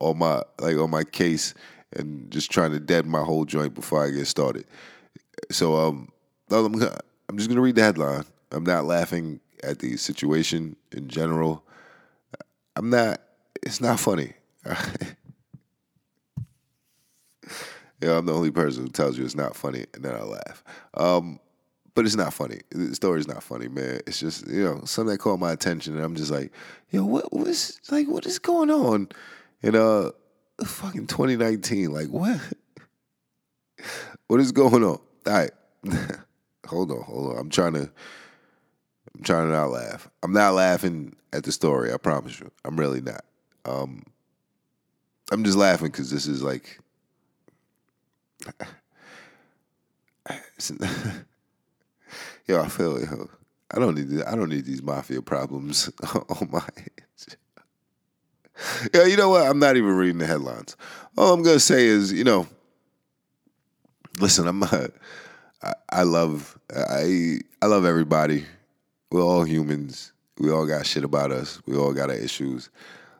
on 0.00 0.18
my 0.18 0.42
like 0.60 0.76
on 0.76 0.90
my 0.90 1.04
case 1.04 1.54
and 1.94 2.30
just 2.30 2.50
trying 2.50 2.72
to 2.72 2.80
dead 2.80 3.06
my 3.06 3.22
whole 3.22 3.44
joint 3.44 3.74
before 3.74 4.04
I 4.04 4.10
get 4.10 4.26
started. 4.26 4.66
So 5.50 5.76
um, 5.76 6.08
I'm, 6.50 6.74
I'm 7.28 7.36
just 7.36 7.48
gonna 7.48 7.60
read 7.60 7.76
the 7.76 7.82
headline. 7.82 8.24
I'm 8.50 8.64
not 8.64 8.84
laughing 8.84 9.40
at 9.62 9.78
the 9.78 9.96
situation 9.96 10.76
in 10.92 11.08
general. 11.08 11.64
I'm 12.76 12.90
not. 12.90 13.20
It's 13.62 13.80
not 13.80 14.00
funny. 14.00 14.34
yeah, 14.66 14.76
I'm 18.02 18.26
the 18.26 18.34
only 18.34 18.50
person 18.50 18.82
who 18.82 18.90
tells 18.90 19.16
you 19.16 19.24
it's 19.24 19.36
not 19.36 19.56
funny, 19.56 19.86
and 19.94 20.04
then 20.04 20.14
I 20.14 20.22
laugh. 20.22 20.64
Um, 20.94 21.40
but 21.94 22.04
it's 22.04 22.16
not 22.16 22.34
funny. 22.34 22.60
The 22.70 22.94
story's 22.94 23.28
not 23.28 23.42
funny, 23.42 23.68
man. 23.68 24.00
It's 24.06 24.20
just 24.20 24.46
you 24.48 24.64
know 24.64 24.82
something 24.84 25.12
that 25.12 25.18
caught 25.18 25.38
my 25.38 25.52
attention, 25.52 25.96
and 25.96 26.04
I'm 26.04 26.16
just 26.16 26.30
like, 26.30 26.52
yo, 26.90 27.04
what 27.04 27.32
was 27.32 27.80
like, 27.90 28.08
what 28.08 28.26
is 28.26 28.38
going 28.38 28.70
on 28.70 29.08
in 29.62 29.76
uh 29.76 30.10
fucking 30.64 31.06
2019? 31.06 31.92
Like 31.92 32.08
what? 32.08 32.40
what 34.26 34.40
is 34.40 34.52
going 34.52 34.82
on? 34.82 34.98
All 35.26 35.26
right, 35.26 35.52
hold 36.66 36.90
on, 36.90 37.02
hold 37.02 37.32
on. 37.32 37.38
I'm 37.38 37.50
trying 37.50 37.74
to, 37.74 37.90
I'm 39.14 39.22
trying 39.22 39.46
to 39.46 39.52
not 39.52 39.70
laugh. 39.70 40.10
I'm 40.22 40.32
not 40.32 40.54
laughing 40.54 41.14
at 41.32 41.44
the 41.44 41.52
story. 41.52 41.92
I 41.92 41.96
promise 41.96 42.40
you. 42.40 42.50
I'm 42.64 42.78
really 42.78 43.00
not. 43.00 43.24
Um, 43.64 44.02
I'm 45.30 45.44
just 45.44 45.56
laughing 45.56 45.88
because 45.88 46.10
this 46.10 46.26
is 46.26 46.42
like. 46.42 46.78
yo, 52.46 52.62
I 52.62 52.68
feel 52.68 53.00
yo, 53.00 53.28
I 53.70 53.78
don't 53.78 53.94
need 53.94 54.22
I 54.22 54.34
don't 54.34 54.50
need 54.50 54.64
these 54.64 54.82
mafia 54.82 55.22
problems 55.22 55.90
on 56.14 56.48
my 56.50 56.60
head. 56.60 57.36
Yeah, 58.94 59.04
you 59.06 59.16
know 59.16 59.30
what? 59.30 59.46
I'm 59.46 59.58
not 59.58 59.76
even 59.76 59.96
reading 59.96 60.18
the 60.18 60.26
headlines. 60.26 60.76
All 61.16 61.32
I'm 61.32 61.42
gonna 61.42 61.60
say 61.60 61.86
is, 61.86 62.12
you 62.12 62.24
know, 62.24 62.46
listen, 64.20 64.46
I'm 64.46 64.62
uh, 64.62 64.88
I, 65.62 65.72
I 65.90 66.02
love 66.02 66.58
I 66.74 67.40
I 67.60 67.66
love 67.66 67.84
everybody. 67.84 68.44
We're 69.10 69.22
all 69.22 69.44
humans. 69.44 70.12
We 70.38 70.50
all 70.50 70.66
got 70.66 70.86
shit 70.86 71.04
about 71.04 71.30
us. 71.30 71.60
We 71.66 71.76
all 71.76 71.92
got 71.92 72.10
our 72.10 72.16
issues. 72.16 72.70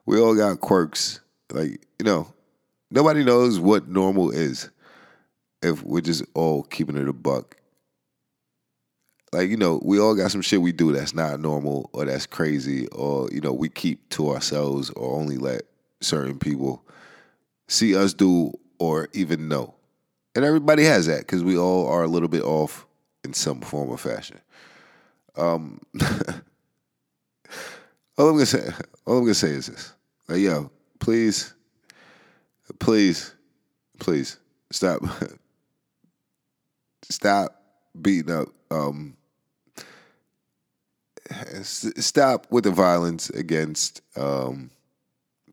We 0.07 0.19
all 0.19 0.35
got 0.35 0.61
quirks. 0.61 1.21
Like, 1.53 1.87
you 1.99 2.05
know, 2.05 2.33
nobody 2.91 3.23
knows 3.25 3.61
what 3.61 3.89
normal 3.89 4.31
is 4.31 4.71
if 5.63 5.83
we're 5.85 6.01
just 6.01 6.25
all 6.35 6.65
keeping 6.65 6.97
it 6.97 7.09
a 7.09 7.13
buck 7.13 7.57
like 9.35 9.51
you 9.51 9.57
know 9.57 9.81
we 9.85 9.99
all 9.99 10.15
got 10.15 10.31
some 10.31 10.41
shit 10.41 10.61
we 10.61 10.71
do 10.71 10.93
that's 10.93 11.13
not 11.13 11.41
normal 11.41 11.91
or 11.93 12.05
that's 12.05 12.25
crazy 12.25 12.87
or 12.89 13.29
you 13.33 13.41
know 13.41 13.53
we 13.53 13.69
keep 13.69 14.09
to 14.09 14.31
ourselves 14.31 14.91
or 14.91 15.19
only 15.19 15.37
let 15.37 15.63
certain 16.01 16.39
people 16.39 16.85
see 17.67 17.97
us 17.97 18.15
do 18.15 18.53
or 18.79 19.09
even 19.13 19.49
know. 19.49 19.75
And 20.37 20.45
everybody 20.45 20.85
has 20.85 21.07
that 21.07 21.21
because 21.21 21.43
we 21.43 21.59
all 21.59 21.89
are 21.89 22.05
a 22.05 22.09
little 22.09 22.29
bit 22.29 22.43
off 22.43 22.87
in 23.25 23.33
some 23.33 23.61
form 23.61 23.91
or 23.91 23.99
fashion. 23.99 24.39
Um 25.37 25.81
all 28.17 28.29
i'm 28.29 28.35
gonna 28.35 28.47
say 28.47 28.71
all 29.05 29.19
i'm 29.19 29.25
gonna 29.25 29.35
say 29.35 29.49
is 29.49 29.67
this. 29.67 29.93
Like 30.29 30.39
yo 30.39 30.71
please 31.01 31.55
please 32.79 33.35
please 33.99 34.39
stop 34.71 35.03
stop 37.11 37.61
beating 38.01 38.33
up 38.33 38.49
um, 38.71 39.17
stop 41.63 42.47
with 42.51 42.65
the 42.65 42.71
violence 42.71 43.31
against 43.31 44.03
um, 44.17 44.71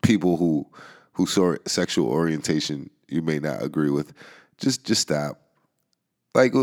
people 0.01 0.38
who 0.38 0.67
who 1.13 1.28
sexual 1.65 2.07
orientation 2.07 2.89
you 3.07 3.22
may 3.22 3.39
not 3.39 3.61
agree 3.61 3.89
with. 3.89 4.13
Just 4.57 4.86
just 4.86 5.01
stop. 5.01 5.39
Like, 6.34 6.53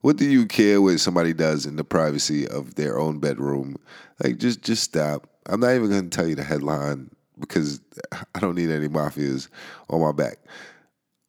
what 0.00 0.16
do 0.16 0.24
you 0.24 0.46
care 0.46 0.80
what 0.80 1.00
somebody 1.00 1.32
does 1.32 1.66
in 1.66 1.76
the 1.76 1.84
privacy 1.84 2.46
of 2.46 2.76
their 2.76 2.98
own 2.98 3.18
bedroom? 3.18 3.76
Like, 4.22 4.38
just 4.38 4.62
just 4.62 4.82
stop. 4.84 5.28
I'm 5.46 5.60
not 5.60 5.74
even 5.74 5.90
going 5.90 6.10
to 6.10 6.16
tell 6.16 6.26
you 6.26 6.34
the 6.34 6.44
headline 6.44 7.10
because 7.38 7.80
I 8.34 8.40
don't 8.40 8.54
need 8.54 8.70
any 8.70 8.88
mafias 8.88 9.48
on 9.90 10.00
my 10.00 10.12
back. 10.12 10.38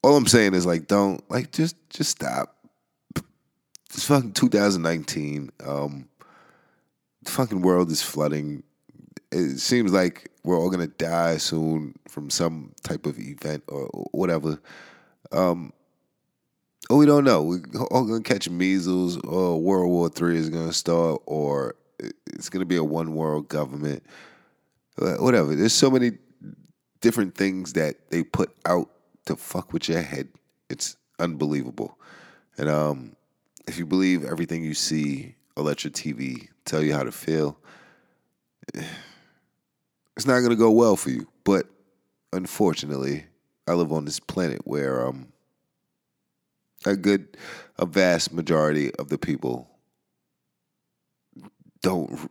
All 0.03 0.15
I'm 0.15 0.27
saying 0.27 0.53
is 0.53 0.65
like, 0.65 0.87
don't 0.87 1.27
like 1.29 1.51
just 1.51 1.75
just 1.89 2.11
stop. 2.11 2.55
It's 3.93 4.05
fucking 4.05 4.33
2019. 4.33 5.51
Um, 5.65 6.07
fucking 7.27 7.61
world 7.61 7.91
is 7.91 8.01
flooding. 8.01 8.63
It 9.31 9.59
seems 9.59 9.91
like 9.91 10.31
we're 10.43 10.57
all 10.57 10.69
gonna 10.69 10.87
die 10.87 11.37
soon 11.37 11.95
from 12.07 12.29
some 12.29 12.73
type 12.83 13.05
of 13.05 13.19
event 13.19 13.63
or 13.67 13.87
whatever. 14.11 14.59
Um, 15.31 15.73
we 16.89 17.05
don't 17.05 17.23
know. 17.23 17.43
We're 17.43 17.61
all 17.91 18.05
gonna 18.05 18.21
catch 18.21 18.49
measles, 18.49 19.17
or 19.17 19.61
World 19.61 19.89
War 19.89 20.09
Three 20.09 20.37
is 20.37 20.49
gonna 20.49 20.73
start, 20.73 21.21
or 21.25 21.75
it's 22.27 22.49
gonna 22.49 22.65
be 22.65 22.77
a 22.77 22.83
one 22.83 23.13
world 23.13 23.49
government. 23.49 24.03
Whatever. 24.97 25.53
There's 25.55 25.73
so 25.73 25.91
many 25.91 26.11
different 27.01 27.35
things 27.35 27.73
that 27.73 28.09
they 28.09 28.23
put 28.23 28.55
out 28.65 28.89
to 29.25 29.35
fuck 29.35 29.73
with 29.73 29.89
your 29.89 30.01
head. 30.01 30.29
It's 30.69 30.95
unbelievable. 31.19 31.97
And 32.57 32.69
um, 32.69 33.15
if 33.67 33.77
you 33.77 33.85
believe 33.85 34.25
everything 34.25 34.63
you 34.63 34.73
see 34.73 35.35
or 35.55 35.63
let 35.63 35.83
your 35.83 35.91
TV 35.91 36.47
tell 36.67 36.83
you 36.83 36.93
how 36.93 37.03
to 37.03 37.11
feel, 37.11 37.57
it's 38.73 40.25
not 40.25 40.39
going 40.39 40.49
to 40.49 40.55
go 40.55 40.71
well 40.71 40.95
for 40.95 41.09
you. 41.09 41.27
But 41.43 41.67
unfortunately, 42.33 43.25
I 43.67 43.73
live 43.73 43.91
on 43.91 44.05
this 44.05 44.19
planet 44.19 44.61
where 44.65 45.07
um, 45.07 45.27
a 46.85 46.95
good, 46.95 47.37
a 47.77 47.85
vast 47.85 48.33
majority 48.33 48.93
of 48.95 49.09
the 49.09 49.17
people 49.17 49.69
don't 51.81 52.29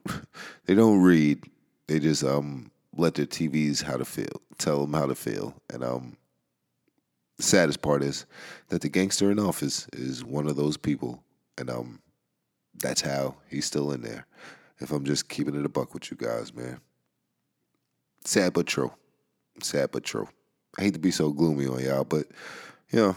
they 0.67 0.75
don't 0.75 1.03
read. 1.03 1.45
They 1.87 1.99
just 1.99 2.25
um 2.25 2.71
let 2.97 3.15
their 3.15 3.27
TVs 3.27 3.83
how 3.83 3.97
to 3.97 4.05
feel, 4.05 4.41
tell 4.59 4.81
them 4.81 4.95
how 4.95 5.07
to 5.07 5.15
feel, 5.15 5.55
and 5.73 5.83
um. 5.85 6.17
The 7.39 7.43
saddest 7.43 7.83
part 7.83 8.03
is 8.03 8.25
that 8.69 8.81
the 8.81 8.89
gangster 8.89 9.31
in 9.31 9.39
office 9.39 9.87
is 9.93 10.25
one 10.25 10.47
of 10.47 10.57
those 10.57 10.79
people, 10.79 11.23
and 11.59 11.69
um, 11.69 12.01
that's 12.81 13.01
how 13.01 13.37
he's 13.49 13.67
still 13.67 13.93
in 13.93 14.03
there. 14.03 14.27
If 14.79 14.91
I'm 14.91 15.05
just 15.05 15.29
keeping 15.29 15.55
it 15.55 15.65
a 15.65 15.69
buck 15.69 15.95
with 15.95 16.11
you 16.11 16.17
guys, 16.17 16.55
man. 16.55 16.81
Sad 18.25 18.53
but 18.53 18.67
true. 18.67 18.93
Sad 19.63 19.91
but 19.91 20.05
true. 20.05 20.29
I 20.79 20.83
hate 20.83 20.95
to 20.95 21.01
be 21.01 21.11
so 21.11 21.33
gloomy 21.33 21.67
on 21.67 21.83
y'all, 21.83 22.05
but 22.05 22.27
you 22.91 23.01
know, 23.01 23.17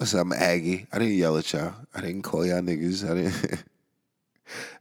listen, 0.00 0.18
I'm 0.20 0.32
Aggie. 0.32 0.86
I 0.92 0.98
didn't 0.98 1.14
yell 1.14 1.36
at 1.36 1.52
y'all. 1.52 1.74
I 1.94 2.00
didn't 2.00 2.22
call 2.22 2.44
y'all 2.44 2.60
niggas. 2.60 3.08
I 3.08 3.14
didn't. 3.14 3.64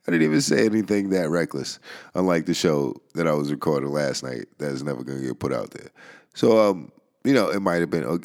I 0.07 0.11
didn't 0.11 0.27
even 0.27 0.41
say 0.41 0.65
anything 0.65 1.09
that 1.09 1.29
reckless, 1.29 1.79
unlike 2.13 2.45
the 2.45 2.53
show 2.53 2.95
that 3.15 3.27
I 3.27 3.33
was 3.33 3.49
recording 3.49 3.89
last 3.89 4.23
night 4.23 4.45
that 4.59 4.71
is 4.71 4.83
never 4.83 5.03
going 5.03 5.19
to 5.19 5.27
get 5.27 5.39
put 5.39 5.51
out 5.51 5.71
there. 5.71 5.89
So, 6.35 6.59
um, 6.59 6.91
you 7.23 7.33
know, 7.33 7.49
it 7.49 7.61
might 7.61 7.79
have 7.79 7.89
been 7.89 8.23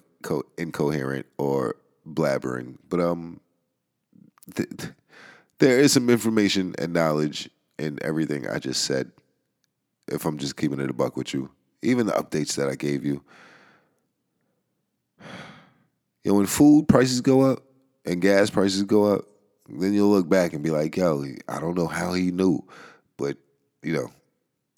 incoherent 0.58 1.24
or 1.38 1.76
blabbering, 2.06 2.76
but 2.90 3.00
um, 3.00 3.40
th- 4.54 4.68
there 5.60 5.78
is 5.78 5.92
some 5.92 6.10
information 6.10 6.74
and 6.78 6.92
knowledge 6.92 7.48
in 7.78 7.98
everything 8.02 8.48
I 8.48 8.58
just 8.58 8.84
said. 8.84 9.10
If 10.08 10.24
I'm 10.24 10.38
just 10.38 10.56
keeping 10.56 10.80
it 10.80 10.90
a 10.90 10.92
buck 10.92 11.16
with 11.16 11.32
you, 11.32 11.50
even 11.82 12.06
the 12.06 12.12
updates 12.12 12.56
that 12.56 12.68
I 12.68 12.74
gave 12.74 13.04
you. 13.04 13.22
You 16.24 16.32
know, 16.32 16.34
when 16.34 16.46
food 16.46 16.88
prices 16.88 17.20
go 17.20 17.42
up, 17.42 17.62
and 18.04 18.20
gas 18.20 18.50
prices 18.50 18.82
go 18.82 19.14
up, 19.14 19.24
then 19.68 19.92
you'll 19.94 20.10
look 20.10 20.28
back 20.28 20.52
and 20.52 20.62
be 20.62 20.70
like, 20.70 20.96
yo, 20.96 21.24
I 21.48 21.60
don't 21.60 21.76
know 21.76 21.86
how 21.86 22.12
he 22.12 22.30
knew, 22.30 22.64
but 23.16 23.36
you 23.82 23.92
know, 23.92 24.10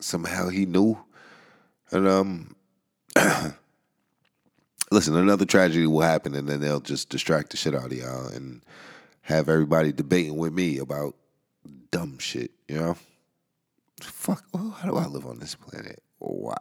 somehow 0.00 0.48
he 0.48 0.66
knew. 0.66 0.98
And 1.90 2.06
um 2.08 2.56
listen, 4.90 5.16
another 5.16 5.46
tragedy 5.46 5.86
will 5.86 6.00
happen 6.00 6.34
and 6.34 6.48
then 6.48 6.60
they'll 6.60 6.80
just 6.80 7.08
distract 7.08 7.50
the 7.50 7.56
shit 7.56 7.74
out 7.74 7.86
of 7.86 7.92
y'all 7.92 8.28
and 8.28 8.62
have 9.22 9.48
everybody 9.48 9.92
debating 9.92 10.36
with 10.36 10.52
me 10.52 10.78
about 10.78 11.14
dumb 11.90 12.18
shit, 12.18 12.50
you 12.68 12.76
know? 12.76 12.96
Fuck, 14.00 14.44
well, 14.52 14.70
how 14.70 14.88
do 14.88 14.96
I 14.96 15.06
live 15.06 15.26
on 15.26 15.38
this 15.38 15.54
planet? 15.54 16.02
Why? 16.18 16.56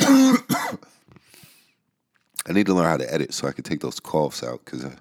I 2.46 2.52
need 2.52 2.66
to 2.66 2.74
learn 2.74 2.86
how 2.86 2.96
to 2.96 3.12
edit 3.12 3.32
so 3.32 3.46
I 3.46 3.52
can 3.52 3.64
take 3.64 3.80
those 3.80 4.00
coughs 4.00 4.42
out 4.42 4.64
because 4.64 4.84
it 4.84 4.92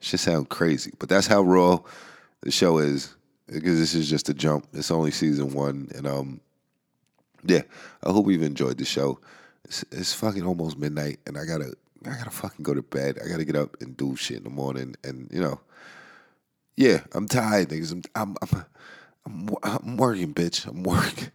should 0.00 0.20
sound 0.20 0.48
crazy. 0.48 0.92
But 0.98 1.08
that's 1.08 1.26
how 1.26 1.42
raw 1.42 1.80
the 2.40 2.50
show 2.50 2.78
is 2.78 3.14
because 3.46 3.78
this 3.78 3.94
is 3.94 4.08
just 4.08 4.28
a 4.28 4.34
jump. 4.34 4.66
It's 4.72 4.90
only 4.90 5.10
season 5.10 5.52
one, 5.52 5.88
and 5.94 6.06
um, 6.06 6.40
yeah, 7.44 7.62
I 8.02 8.10
hope 8.10 8.30
you've 8.30 8.42
enjoyed 8.42 8.78
the 8.78 8.84
show. 8.84 9.20
It's, 9.64 9.84
it's 9.90 10.14
fucking 10.14 10.44
almost 10.44 10.78
midnight, 10.78 11.20
and 11.26 11.38
I 11.38 11.44
gotta 11.44 11.74
I 12.06 12.16
gotta 12.16 12.30
fucking 12.30 12.62
go 12.62 12.74
to 12.74 12.82
bed. 12.82 13.18
I 13.24 13.28
gotta 13.28 13.44
get 13.44 13.56
up 13.56 13.80
and 13.80 13.96
do 13.96 14.16
shit 14.16 14.38
in 14.38 14.44
the 14.44 14.50
morning, 14.50 14.96
and 15.04 15.28
you 15.32 15.40
know, 15.40 15.60
yeah, 16.76 17.00
I'm 17.12 17.28
tired, 17.28 17.68
niggas. 17.68 17.92
I'm 17.92 18.02
I'm 18.14 18.36
I'm 18.42 18.64
I'm, 19.24 19.56
I'm 19.62 19.96
working, 19.96 20.34
bitch. 20.34 20.66
I'm 20.66 20.82
working. 20.82 21.30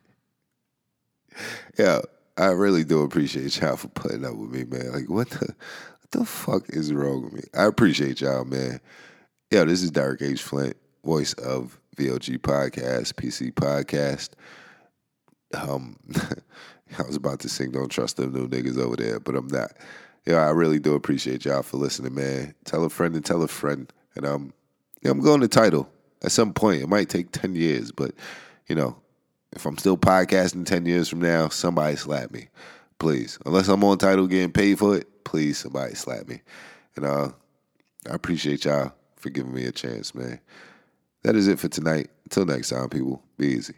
yeah. 1.78 2.02
I 2.38 2.48
really 2.48 2.84
do 2.84 3.02
appreciate 3.02 3.60
y'all 3.60 3.78
for 3.78 3.88
putting 3.88 4.24
up 4.24 4.36
with 4.36 4.52
me, 4.52 4.64
man. 4.64 4.92
Like, 4.92 5.10
what 5.10 5.30
the, 5.32 5.48
what 5.48 6.12
the 6.12 6.24
fuck 6.26 6.70
is 6.70 6.94
wrong 6.94 7.24
with 7.24 7.34
me? 7.34 7.42
I 7.56 7.66
appreciate 7.66 8.22
y'all, 8.22 8.46
man. 8.46 8.80
Yeah, 9.52 9.64
this 9.64 9.82
is 9.82 9.90
Derek 9.90 10.22
H. 10.22 10.44
Flint, 10.44 10.78
voice 11.04 11.34
of 11.34 11.80
VOG 11.96 12.38
Podcast, 12.40 13.14
PC 13.14 13.54
Podcast. 13.54 14.30
Um, 15.56 15.98
I 16.98 17.02
was 17.04 17.16
about 17.16 17.40
to 17.40 17.50
sing 17.50 17.72
"Don't 17.72 17.90
Trust 17.90 18.18
Them 18.18 18.34
New 18.34 18.48
Niggas" 18.48 18.78
over 18.78 18.96
there, 18.96 19.20
but 19.20 19.36
I'm 19.36 19.48
not. 19.48 19.72
Yeah, 20.28 20.46
I 20.46 20.50
really 20.50 20.78
do 20.78 20.94
appreciate 20.94 21.46
y'all 21.46 21.64
for 21.64 21.78
listening, 21.78 22.14
man. 22.14 22.54
Tell 22.66 22.84
a 22.84 22.90
friend 22.90 23.16
and 23.16 23.24
tell 23.24 23.42
a 23.42 23.48
friend, 23.48 23.92
and 24.14 24.26
um, 24.26 24.54
yeah, 25.02 25.12
I'm 25.12 25.22
going 25.22 25.40
to 25.42 25.48
Tidal 25.48 25.90
at 26.22 26.34
some 26.34 26.54
point. 26.54 26.82
It 26.82 26.90
might 26.90 27.08
take 27.08 27.32
ten 27.32 27.56
years, 27.56 27.94
but 27.94 28.12
you 28.68 28.76
know, 28.76 28.98
if 29.54 29.66
I'm 29.66 29.78
still 29.78 29.98
podcasting 29.98 30.66
10 30.66 30.86
years 30.86 31.10
from 31.10 31.22
now, 31.22 31.50
somebody 31.50 31.96
slap 31.96 32.32
me. 32.32 32.50
Please. 33.00 33.40
Unless 33.46 33.68
I'm 33.70 33.84
on 33.84 33.98
Tidal 33.98 34.28
getting 34.28 34.52
paid 34.52 34.80
for 34.80 34.98
it, 34.98 35.24
please 35.24 35.58
somebody 35.58 35.96
slap 35.96 36.28
me. 36.28 36.42
And 36.96 37.06
uh, 37.06 37.30
I 38.10 38.14
appreciate 38.14 38.66
y'all 38.66 38.94
for 39.16 39.30
giving 39.30 39.54
me 39.54 39.66
a 39.66 39.72
chance, 39.72 40.14
man. 40.14 40.40
That 41.24 41.36
is 41.36 41.48
it 41.48 41.60
for 41.60 41.68
tonight. 41.68 42.10
Until 42.26 42.46
next 42.46 42.70
time, 42.70 42.90
people, 42.90 43.24
be 43.38 43.48
easy. 43.48 43.74